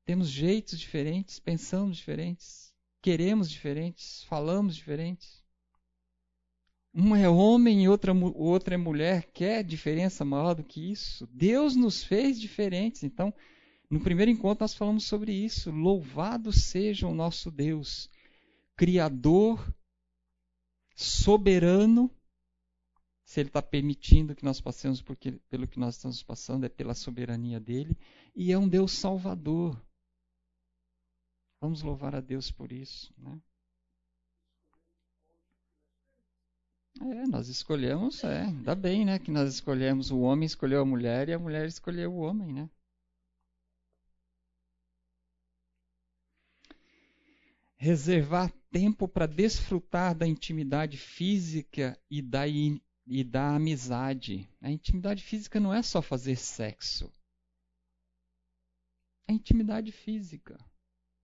[0.06, 5.41] temos jeitos diferentes, pensamos diferentes, queremos diferentes, falamos diferentes.
[6.94, 9.30] Uma é homem e outra, outra é mulher.
[9.34, 11.28] Quer diferença maior do que isso?
[11.28, 13.04] Deus nos fez diferentes.
[13.04, 13.34] Então,
[13.90, 15.72] no primeiro encontro, nós falamos sobre isso.
[15.72, 18.10] Louvado seja o nosso Deus,
[18.76, 19.74] Criador,
[20.96, 22.12] soberano
[23.32, 26.94] se ele está permitindo que nós passemos porque, pelo que nós estamos passando, é pela
[26.94, 27.98] soberania dele,
[28.36, 29.82] e é um Deus salvador.
[31.62, 33.14] Vamos louvar a Deus por isso.
[33.18, 33.42] Né?
[37.04, 41.30] É, nós escolhemos, é, ainda bem, né, que nós escolhemos o homem, escolheu a mulher
[41.30, 42.70] e a mulher escolheu o homem, né?
[47.76, 54.48] Reservar tempo para desfrutar da intimidade física e da e da amizade.
[54.62, 57.12] A intimidade física não é só fazer sexo.
[59.28, 60.56] É intimidade física.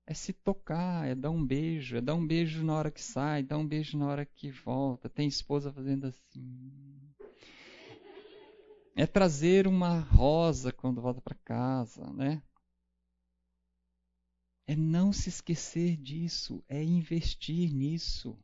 [0.10, 3.44] É se tocar, é dar um beijo, é dar um beijo na hora que sai,
[3.44, 5.10] dar um beijo na hora que volta.
[5.10, 7.14] Tem esposa fazendo assim.
[8.96, 12.42] É trazer uma rosa quando volta para casa, né?
[14.66, 18.40] É não se esquecer disso, é investir nisso.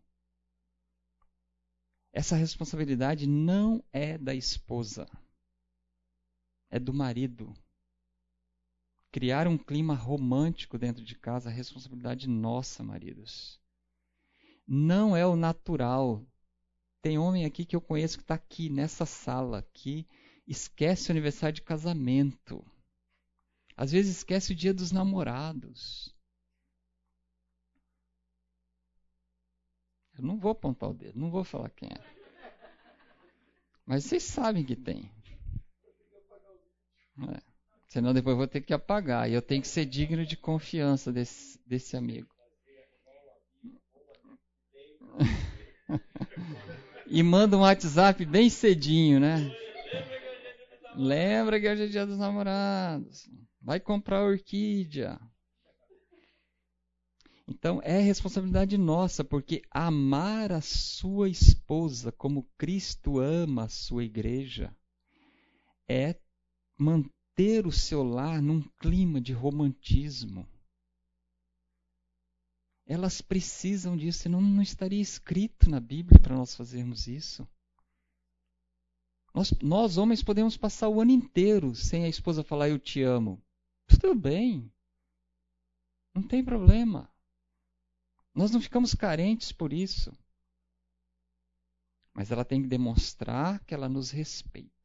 [2.11, 5.07] Essa responsabilidade não é da esposa,
[6.69, 7.53] é do marido.
[9.13, 13.61] Criar um clima romântico dentro de casa é responsabilidade nossa, maridos.
[14.67, 16.25] Não é o natural.
[16.99, 20.07] Tem homem aqui que eu conheço que está aqui nessa sala, que
[20.47, 22.65] esquece o aniversário de casamento.
[23.77, 26.11] Às vezes esquece o dia dos namorados.
[30.17, 32.13] Eu não vou apontar o dedo, não vou falar quem é.
[33.85, 35.11] Mas vocês sabem que tem.
[37.29, 37.52] É.
[37.93, 39.29] Senão depois vou ter que apagar.
[39.29, 42.27] E eu tenho que ser digno de confiança desse, desse amigo.
[47.05, 49.55] e manda um WhatsApp bem cedinho, né?
[50.95, 53.29] Lembra que hoje é dia dos namorados.
[53.61, 55.19] Vai comprar orquídea.
[57.47, 64.75] Então é responsabilidade nossa, porque amar a sua esposa como Cristo ama a sua igreja
[65.87, 66.17] é
[66.75, 67.22] manter
[67.65, 70.47] o seu lar num clima de romantismo.
[72.85, 77.47] Elas precisam disso, senão não estaria escrito na Bíblia para nós fazermos isso.
[79.33, 83.41] Nós, nós, homens, podemos passar o ano inteiro sem a esposa falar eu te amo.
[83.87, 84.71] Tudo bem.
[86.13, 87.11] Não tem problema.
[88.35, 90.15] Nós não ficamos carentes por isso.
[92.13, 94.82] Mas ela tem que demonstrar que ela nos respeita.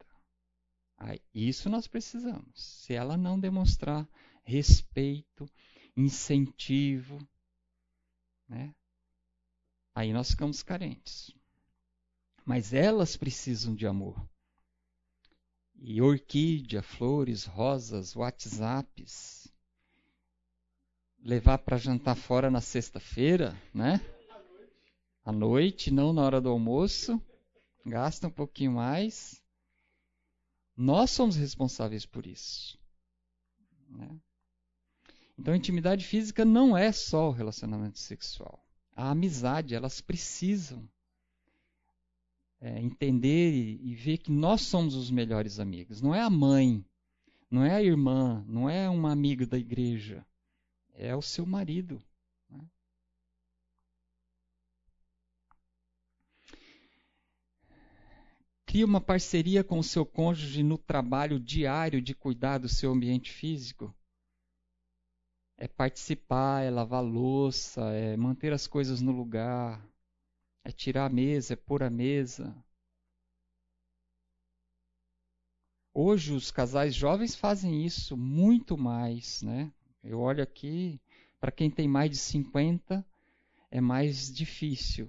[1.34, 2.52] Isso nós precisamos.
[2.54, 4.08] Se ela não demonstrar
[4.42, 5.48] respeito,
[5.96, 7.18] incentivo,
[8.48, 8.74] né?
[9.94, 11.34] Aí nós ficamos carentes.
[12.44, 14.16] Mas elas precisam de amor.
[15.74, 19.52] E orquídea, flores, rosas, WhatsApps.
[21.20, 24.00] Levar para jantar fora na sexta-feira, né?
[25.24, 27.20] À noite, não na hora do almoço.
[27.84, 29.42] Gasta um pouquinho mais.
[30.80, 32.78] Nós somos responsáveis por isso.
[33.90, 34.08] Né?
[35.36, 38.64] Então, a intimidade física não é só o relacionamento sexual.
[38.94, 40.88] A amizade, elas precisam
[42.60, 46.00] é, entender e, e ver que nós somos os melhores amigos.
[46.00, 46.84] Não é a mãe,
[47.50, 50.24] não é a irmã, não é uma amiga da igreja.
[50.94, 52.00] É o seu marido.
[58.68, 63.32] Cria uma parceria com o seu cônjuge no trabalho diário de cuidar do seu ambiente
[63.32, 63.96] físico.
[65.56, 69.82] É participar, é lavar louça, é manter as coisas no lugar,
[70.62, 72.54] é tirar a mesa, é pôr a mesa.
[75.94, 79.72] Hoje os casais jovens fazem isso muito mais, né?
[80.04, 81.00] Eu olho aqui,
[81.40, 83.02] para quem tem mais de 50,
[83.70, 85.08] é mais difícil.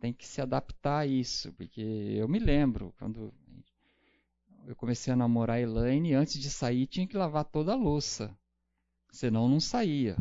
[0.00, 3.34] Tem que se adaptar a isso, porque eu me lembro quando
[4.66, 8.36] eu comecei a namorar a Elaine, antes de sair tinha que lavar toda a louça,
[9.10, 10.16] senão não saía.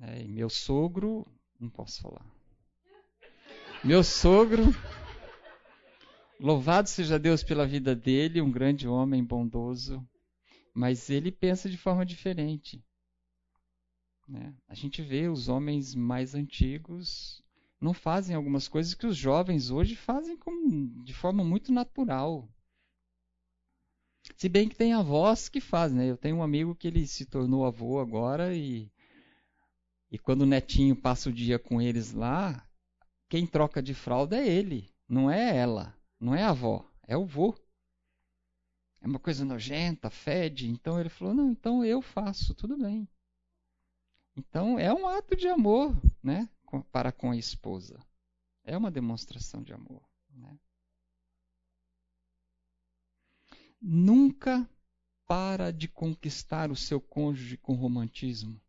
[0.00, 1.26] É, e meu sogro,
[1.58, 2.24] não posso falar.
[3.82, 4.64] Meu sogro,
[6.38, 10.06] louvado seja Deus pela vida dele, um grande homem bondoso,
[10.74, 12.84] mas ele pensa de forma diferente.
[14.28, 14.54] Né?
[14.68, 17.42] A gente vê os homens mais antigos
[17.80, 22.48] não fazem algumas coisas que os jovens hoje fazem com, de forma muito natural.
[24.36, 26.10] Se bem que tem avós que fazem, né?
[26.10, 28.90] Eu tenho um amigo que ele se tornou avô agora e,
[30.10, 32.66] e quando o netinho passa o dia com eles lá,
[33.28, 37.24] quem troca de fralda é ele, não é ela, não é a avó, é o
[37.24, 37.54] vô.
[39.00, 40.68] É uma coisa nojenta, fede.
[40.68, 43.08] Então ele falou: não, então eu faço, tudo bem.
[44.36, 46.48] Então é um ato de amor, né,
[46.92, 47.98] para com a esposa.
[48.64, 50.02] É uma demonstração de amor.
[50.30, 50.58] Né?
[53.80, 54.68] Nunca
[55.26, 58.60] para de conquistar o seu cônjuge com romantismo.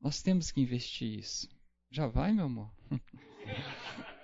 [0.00, 1.48] Nós temos que investir isso.
[1.90, 2.72] Já vai, meu amor?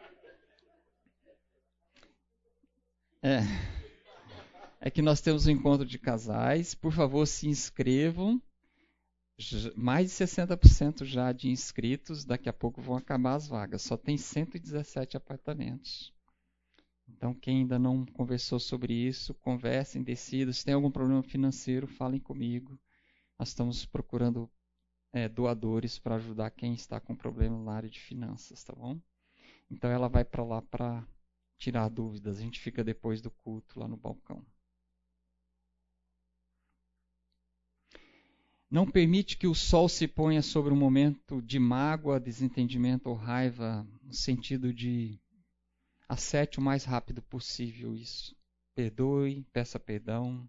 [3.22, 3.40] É.
[4.80, 6.76] É que nós temos um encontro de casais.
[6.76, 8.40] Por favor, se inscrevam.
[9.76, 12.24] Mais de 60% já de inscritos.
[12.24, 13.82] Daqui a pouco vão acabar as vagas.
[13.82, 16.12] Só tem 117 apartamentos.
[17.08, 20.52] Então, quem ainda não conversou sobre isso, conversem, decidam.
[20.52, 22.78] Se tem algum problema financeiro, falem comigo.
[23.38, 24.50] Nós estamos procurando
[25.12, 29.00] é, doadores para ajudar quem está com problema na área de finanças, tá bom?
[29.70, 31.06] Então ela vai para lá para
[31.58, 32.38] tirar dúvidas.
[32.38, 34.44] A gente fica depois do culto lá no balcão.
[38.70, 43.86] Não permite que o sol se ponha sobre um momento de mágoa, desentendimento ou raiva,
[44.02, 45.18] no sentido de
[46.08, 48.36] acerte o mais rápido possível isso.
[48.74, 50.48] Perdoe, peça perdão.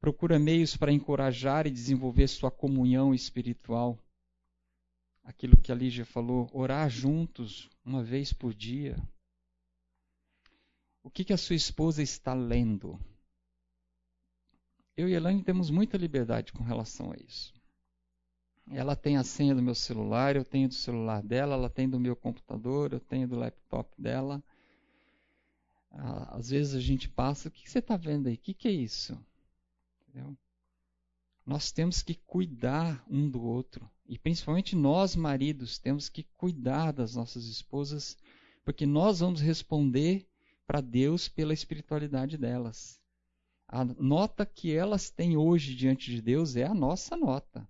[0.00, 3.98] Procura meios para encorajar e desenvolver sua comunhão espiritual
[5.24, 8.96] aquilo que a Lígia falou, orar juntos uma vez por dia.
[11.02, 13.00] O que, que a sua esposa está lendo?
[14.96, 17.52] Eu e Elaine temos muita liberdade com relação a isso.
[18.70, 21.98] Ela tem a senha do meu celular, eu tenho do celular dela, ela tem do
[21.98, 24.42] meu computador, eu tenho do laptop dela.
[25.90, 28.34] Às vezes a gente passa, o que, você está vendo aí?
[28.34, 29.18] O que, que é isso?
[30.08, 30.36] Entendeu?
[31.44, 33.88] Nós temos que cuidar um do outro.
[34.06, 38.16] E principalmente nós, maridos, temos que cuidar das nossas esposas,
[38.64, 40.26] porque nós vamos responder
[40.66, 43.00] para Deus pela espiritualidade delas.
[43.74, 47.68] A nota que elas têm hoje diante de Deus é a nossa nota.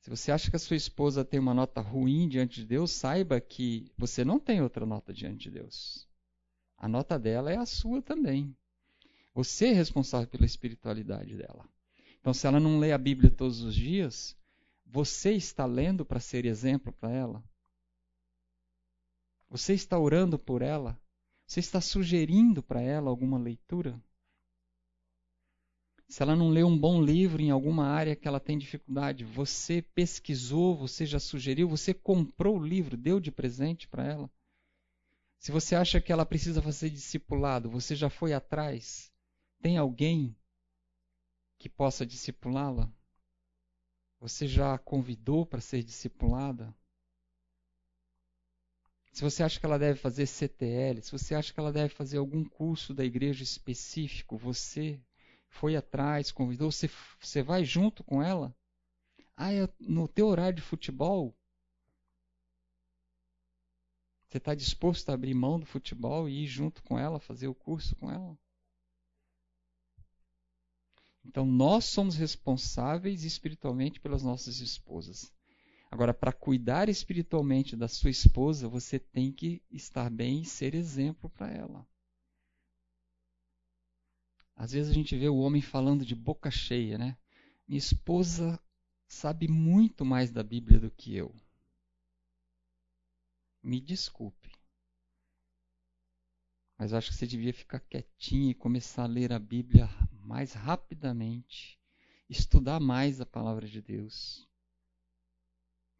[0.00, 3.40] Se você acha que a sua esposa tem uma nota ruim diante de Deus, saiba
[3.40, 6.08] que você não tem outra nota diante de Deus.
[6.76, 8.52] A nota dela é a sua também.
[9.32, 11.64] Você é responsável pela espiritualidade dela.
[12.18, 14.36] Então, se ela não lê a Bíblia todos os dias,
[14.84, 17.44] você está lendo para ser exemplo para ela?
[19.48, 21.00] Você está orando por ela?
[21.46, 24.02] Você está sugerindo para ela alguma leitura?
[26.08, 29.82] Se ela não leu um bom livro em alguma área que ela tem dificuldade, você
[29.82, 34.30] pesquisou, você já sugeriu, você comprou o livro, deu de presente para ela?
[35.38, 39.12] Se você acha que ela precisa fazer discipulado, você já foi atrás?
[39.60, 40.34] Tem alguém
[41.58, 42.90] que possa discipulá-la?
[44.18, 46.74] Você já a convidou para ser discipulada?
[49.12, 52.18] Se você acha que ela deve fazer CTL, se você acha que ela deve fazer
[52.18, 55.00] algum curso da igreja específico, você
[55.48, 56.90] foi atrás, convidou, você,
[57.20, 58.54] você vai junto com ela?
[59.36, 61.36] Ah, é no teu horário de futebol?
[64.28, 67.54] Você está disposto a abrir mão do futebol e ir junto com ela, fazer o
[67.54, 68.38] curso com ela?
[71.24, 75.32] Então, nós somos responsáveis espiritualmente pelas nossas esposas.
[75.90, 81.30] Agora, para cuidar espiritualmente da sua esposa, você tem que estar bem e ser exemplo
[81.30, 81.86] para ela.
[84.58, 87.16] Às vezes a gente vê o homem falando de boca cheia, né?
[87.68, 88.60] Minha esposa
[89.06, 91.32] sabe muito mais da Bíblia do que eu.
[93.62, 94.50] Me desculpe.
[96.76, 101.78] Mas acho que você devia ficar quietinho e começar a ler a Bíblia mais rapidamente,
[102.28, 104.44] estudar mais a palavra de Deus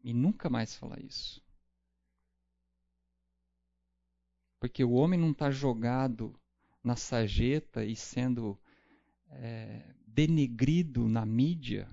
[0.03, 1.41] e nunca mais falar isso.
[4.59, 6.37] Porque o homem não está jogado
[6.89, 8.59] na sarjeta e sendo
[9.29, 11.87] é, denegrido na mídia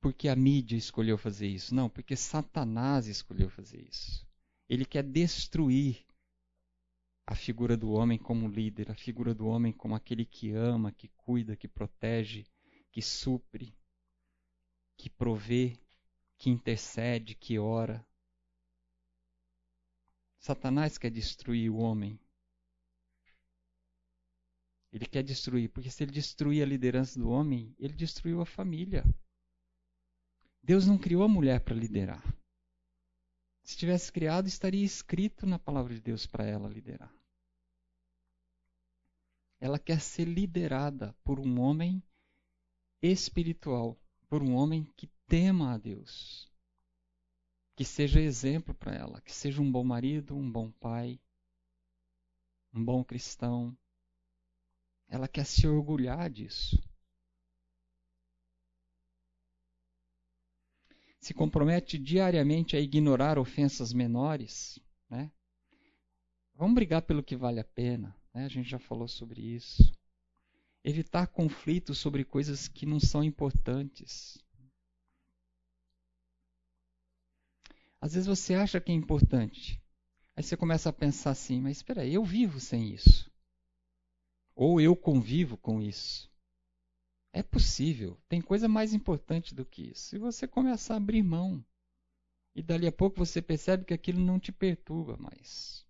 [0.00, 1.74] porque a mídia escolheu fazer isso.
[1.74, 4.26] Não, porque Satanás escolheu fazer isso.
[4.68, 6.06] Ele quer destruir
[7.26, 11.08] a figura do homem como líder, a figura do homem como aquele que ama, que
[11.08, 12.46] cuida, que protege,
[12.92, 13.76] que supre,
[14.96, 15.76] que provê,
[16.38, 18.06] que intercede, que ora.
[20.38, 22.18] Satanás quer destruir o homem.
[24.96, 29.04] Ele quer destruir, porque se ele destruir a liderança do homem, ele destruiu a família.
[30.62, 32.24] Deus não criou a mulher para liderar.
[33.62, 37.14] Se tivesse criado, estaria escrito na palavra de Deus para ela liderar.
[39.60, 42.02] Ela quer ser liderada por um homem
[43.02, 46.50] espiritual, por um homem que tema a Deus,
[47.74, 51.20] que seja exemplo para ela, que seja um bom marido, um bom pai,
[52.72, 53.76] um bom cristão.
[55.08, 56.82] Ela quer se orgulhar disso.
[61.20, 64.78] Se compromete diariamente a ignorar ofensas menores,
[65.10, 65.30] né?
[66.54, 68.16] Vamos brigar pelo que vale a pena.
[68.32, 68.44] Né?
[68.44, 69.92] A gente já falou sobre isso.
[70.82, 74.38] Evitar conflitos sobre coisas que não são importantes.
[78.00, 79.82] Às vezes você acha que é importante.
[80.36, 83.30] Aí você começa a pensar assim, mas espera aí, eu vivo sem isso.
[84.56, 86.30] Ou eu convivo com isso.
[87.30, 88.18] É possível.
[88.26, 90.08] Tem coisa mais importante do que isso.
[90.08, 91.62] Se você começar a abrir mão,
[92.54, 95.84] e dali a pouco você percebe que aquilo não te perturba mais.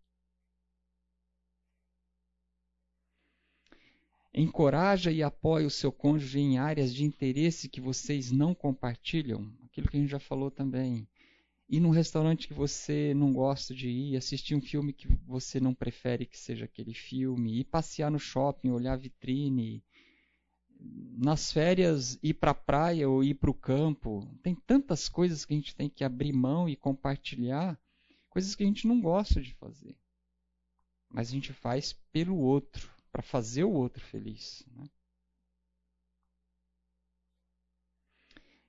[4.34, 9.50] Encoraja e apoia o seu cônjuge em áreas de interesse que vocês não compartilham.
[9.64, 11.08] Aquilo que a gente já falou também.
[11.68, 15.74] Ir num restaurante que você não gosta de ir, assistir um filme que você não
[15.74, 19.82] prefere que seja aquele filme, ir passear no shopping, olhar vitrine,
[20.78, 24.26] nas férias ir para a praia ou ir para o campo.
[24.42, 27.78] Tem tantas coisas que a gente tem que abrir mão e compartilhar,
[28.28, 29.96] coisas que a gente não gosta de fazer.
[31.08, 34.64] Mas a gente faz pelo outro para fazer o outro feliz.
[34.72, 34.88] Né?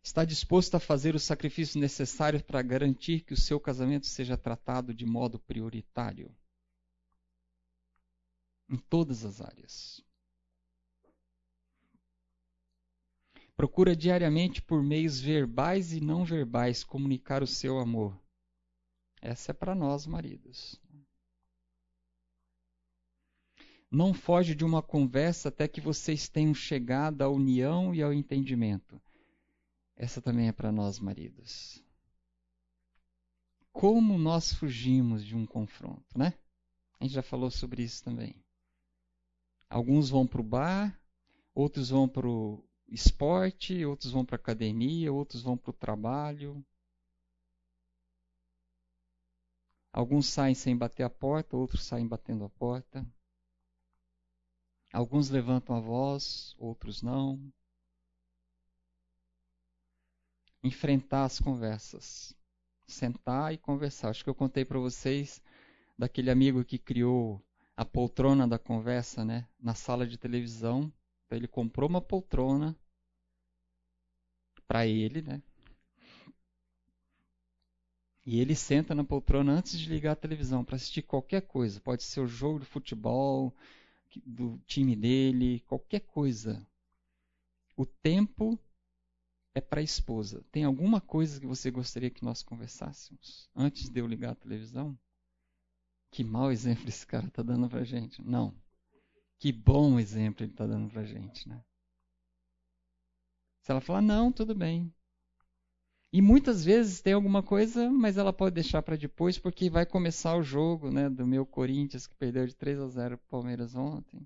[0.08, 4.94] Está disposto a fazer os sacrifícios necessários para garantir que o seu casamento seja tratado
[4.94, 6.34] de modo prioritário?
[8.70, 10.02] Em todas as áreas.
[13.54, 18.18] Procura diariamente, por meios verbais e não verbais, comunicar o seu amor.
[19.22, 20.82] Essa é para nós, maridos.
[23.92, 29.02] Não foge de uma conversa até que vocês tenham chegado à união e ao entendimento.
[29.98, 31.84] Essa também é para nós, maridos.
[33.72, 36.38] Como nós fugimos de um confronto, né?
[37.00, 38.36] A gente já falou sobre isso também.
[39.68, 41.00] Alguns vão para o bar,
[41.54, 46.64] outros vão para o esporte, outros vão para a academia, outros vão para o trabalho.
[49.92, 53.06] Alguns saem sem bater a porta, outros saem batendo a porta.
[54.94, 57.52] Alguns levantam a voz, outros não.
[60.64, 62.36] Enfrentar as conversas.
[62.88, 64.10] Sentar e conversar.
[64.10, 65.42] Acho que eu contei para vocês
[65.98, 67.44] daquele amigo que criou
[67.76, 70.92] a poltrona da conversa, né, na sala de televisão.
[71.26, 72.76] Então ele comprou uma poltrona
[74.68, 75.42] para ele, né?
[78.26, 81.80] E ele senta na poltrona antes de ligar a televisão para assistir qualquer coisa.
[81.80, 83.56] Pode ser o jogo de futebol,
[84.26, 86.66] do time dele, qualquer coisa.
[87.76, 88.60] O tempo
[89.58, 90.46] é para a esposa.
[90.52, 94.98] Tem alguma coisa que você gostaria que nós conversássemos antes de eu ligar a televisão?
[96.12, 98.22] Que mau exemplo esse cara está dando para gente.
[98.22, 98.56] Não.
[99.40, 101.64] Que bom exemplo ele está dando para gente, né?
[103.62, 104.94] Se ela falar, não, tudo bem.
[106.14, 110.38] E muitas vezes tem alguma coisa, mas ela pode deixar para depois, porque vai começar
[110.38, 114.26] o jogo né, do meu Corinthians, que perdeu de 3 a 0 para Palmeiras ontem.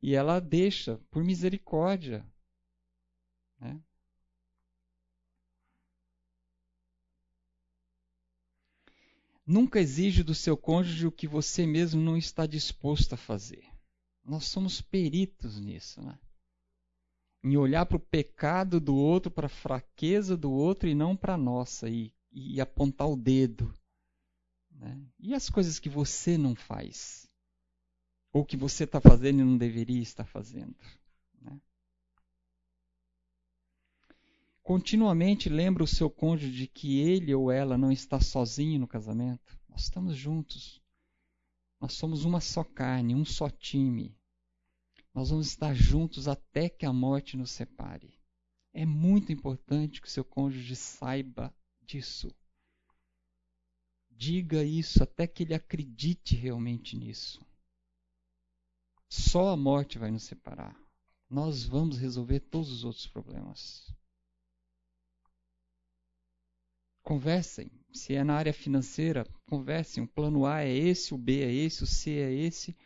[0.00, 2.24] E ela deixa, por misericórdia.
[3.60, 3.78] Né?
[9.46, 13.64] Nunca exige do seu cônjuge o que você mesmo não está disposto a fazer.
[14.24, 16.18] Nós somos peritos nisso, né?
[17.44, 21.34] Em olhar para o pecado do outro, para a fraqueza do outro e não para
[21.34, 23.72] a nossa, e, e, apontar o dedo.
[24.68, 25.00] Né?
[25.20, 27.30] E as coisas que você não faz?
[28.32, 30.74] Ou que você está fazendo e não deveria estar fazendo?
[34.66, 39.56] Continuamente lembra o seu cônjuge de que ele ou ela não está sozinho no casamento.
[39.68, 40.82] Nós estamos juntos.
[41.80, 44.18] Nós somos uma só carne, um só time.
[45.14, 48.18] Nós vamos estar juntos até que a morte nos separe.
[48.72, 52.34] É muito importante que o seu cônjuge saiba disso.
[54.10, 57.40] Diga isso até que ele acredite realmente nisso.
[59.08, 60.76] Só a morte vai nos separar.
[61.30, 63.94] Nós vamos resolver todos os outros problemas.
[67.06, 67.70] Conversem.
[67.92, 70.02] Se é na área financeira, conversem.
[70.02, 72.76] O plano A é esse, o B é esse, o C é esse.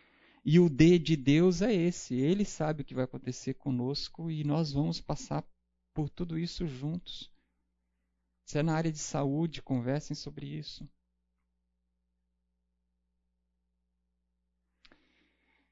[0.44, 2.16] E o D de Deus é esse.
[2.16, 5.42] Ele sabe o que vai acontecer conosco e nós vamos passar
[5.94, 7.32] por tudo isso juntos.
[8.44, 10.86] Se é na área de saúde, conversem sobre isso.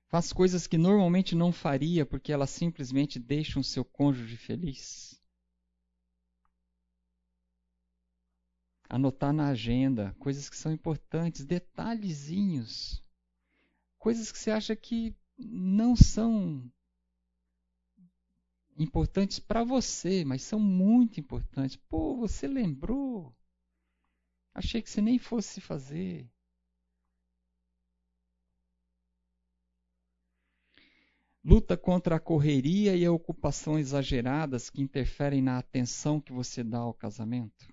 [0.06, 5.17] Faz coisas que normalmente não faria porque ela simplesmente deixa o seu cônjuge feliz.
[8.88, 13.02] Anotar na agenda coisas que são importantes, detalhezinhos,
[13.98, 16.70] coisas que você acha que não são
[18.76, 21.76] importantes para você, mas são muito importantes.
[21.76, 23.34] Pô, você lembrou?
[24.54, 26.28] Achei que você nem fosse fazer.
[31.44, 36.78] Luta contra a correria e a ocupação exageradas que interferem na atenção que você dá
[36.78, 37.72] ao casamento.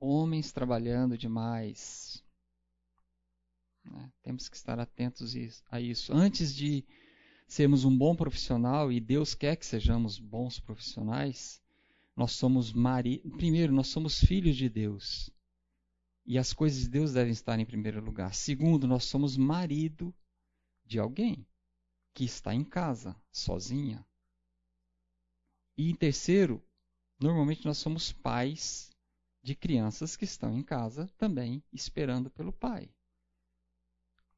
[0.00, 2.24] Homens trabalhando demais.
[3.84, 4.12] Né?
[4.22, 5.34] Temos que estar atentos
[5.70, 6.12] a isso.
[6.12, 6.84] Antes de
[7.46, 11.62] sermos um bom profissional, e Deus quer que sejamos bons profissionais,
[12.14, 13.18] nós somos mari...
[13.36, 15.30] primeiro, nós somos filhos de Deus.
[16.26, 18.34] E as coisas de Deus devem estar em primeiro lugar.
[18.34, 20.14] Segundo, nós somos marido
[20.84, 21.46] de alguém
[22.12, 24.04] que está em casa, sozinha.
[25.76, 26.62] E em terceiro,
[27.18, 28.90] normalmente nós somos pais
[29.48, 32.90] de crianças que estão em casa também esperando pelo pai.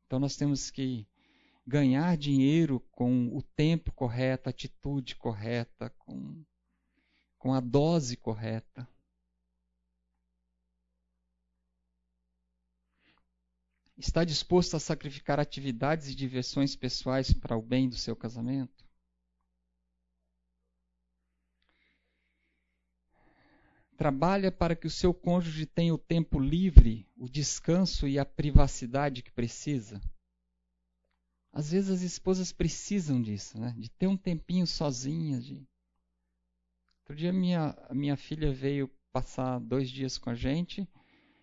[0.07, 1.05] Então nós temos que
[1.67, 6.45] ganhar dinheiro com o tempo correto, a atitude correta, com,
[7.37, 8.89] com a dose correta.
[13.99, 18.89] Está disposto a sacrificar atividades e diversões pessoais para o bem do seu casamento?
[24.01, 29.23] Trabalha para que o seu cônjuge tenha o tempo livre, o descanso e a privacidade
[29.23, 30.01] que precisa.
[31.53, 33.75] Às vezes as esposas precisam disso, né?
[33.77, 35.39] de ter um tempinho sozinha.
[35.39, 35.69] De...
[37.01, 40.89] Outro dia minha, minha filha veio passar dois dias com a gente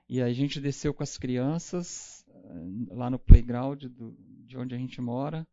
[0.10, 4.18] e a gente desceu com as crianças eh, lá no playground do,
[4.48, 5.48] de onde a gente mora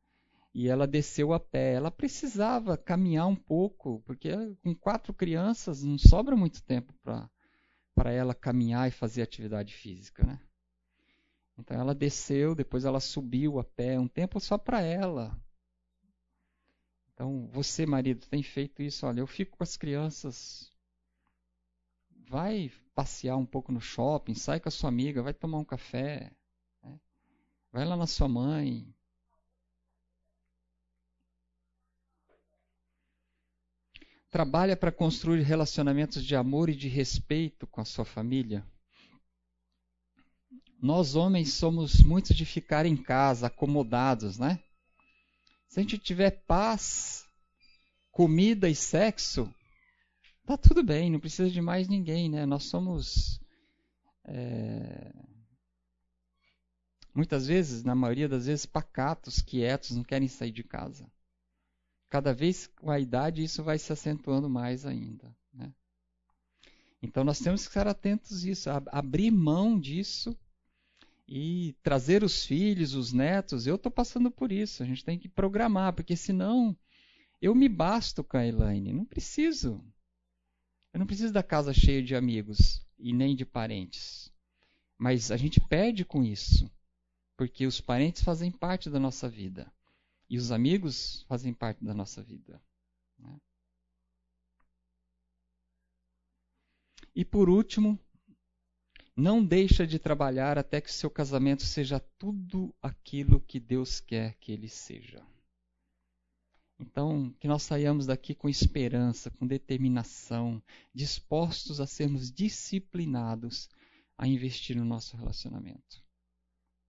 [0.54, 1.74] e ela desceu a pé.
[1.74, 4.30] Ela precisava caminhar um pouco, porque
[4.62, 10.40] com quatro crianças não sobra muito tempo para ela caminhar e fazer atividade física, né?
[11.58, 15.36] Então ela desceu, depois ela subiu a pé, um tempo só para ela.
[17.12, 19.06] Então você, marido, tem feito isso.
[19.06, 20.72] Olha, eu fico com as crianças.
[22.28, 26.32] Vai passear um pouco no shopping, sai com a sua amiga, vai tomar um café.
[26.82, 26.98] Né?
[27.72, 28.93] Vai lá na sua mãe,
[34.34, 38.66] trabalha para construir relacionamentos de amor e de respeito com a sua família?
[40.82, 44.58] Nós homens somos muito de ficar em casa, acomodados, né?
[45.68, 47.24] Se a gente tiver paz,
[48.10, 49.48] comida e sexo,
[50.44, 52.44] tá tudo bem, não precisa de mais ninguém, né?
[52.44, 53.38] Nós somos
[54.24, 55.12] é,
[57.14, 61.08] muitas vezes, na maioria das vezes, pacatos, quietos, não querem sair de casa.
[62.14, 65.36] Cada vez com a idade isso vai se acentuando mais ainda.
[65.52, 65.74] Né?
[67.02, 70.38] Então nós temos que estar atentos a isso, a abrir mão disso
[71.26, 73.66] e trazer os filhos, os netos.
[73.66, 76.76] Eu estou passando por isso, a gente tem que programar, porque senão
[77.42, 79.84] eu me basto com a Elaine, não preciso.
[80.92, 84.32] Eu não preciso da casa cheia de amigos e nem de parentes.
[84.96, 86.70] Mas a gente perde com isso,
[87.36, 89.73] porque os parentes fazem parte da nossa vida
[90.34, 92.60] e os amigos fazem parte da nossa vida.
[93.16, 93.40] Né?
[97.14, 97.96] E por último,
[99.16, 104.50] não deixa de trabalhar até que seu casamento seja tudo aquilo que Deus quer que
[104.50, 105.24] ele seja.
[106.80, 110.60] Então, que nós saiamos daqui com esperança, com determinação,
[110.92, 113.68] dispostos a sermos disciplinados
[114.18, 116.02] a investir no nosso relacionamento.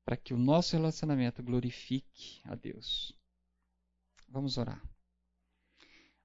[0.04, 3.15] Para que o nosso relacionamento glorifique a Deus.
[4.36, 4.84] Vamos orar.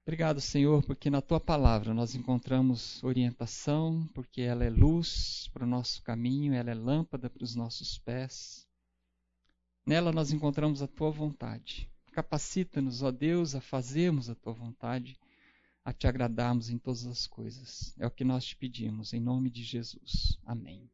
[0.02, 5.68] Obrigado, Senhor, porque na tua palavra nós encontramos orientação, porque ela é luz para o
[5.68, 8.66] nosso caminho, ela é lâmpada para os nossos pés.
[9.86, 11.88] Nela nós encontramos a tua vontade.
[12.10, 15.16] Capacita-nos, ó Deus, a fazermos a tua vontade,
[15.84, 17.94] a te agradarmos em todas as coisas.
[17.96, 20.36] É o que nós te pedimos, em nome de Jesus.
[20.44, 20.90] Amém.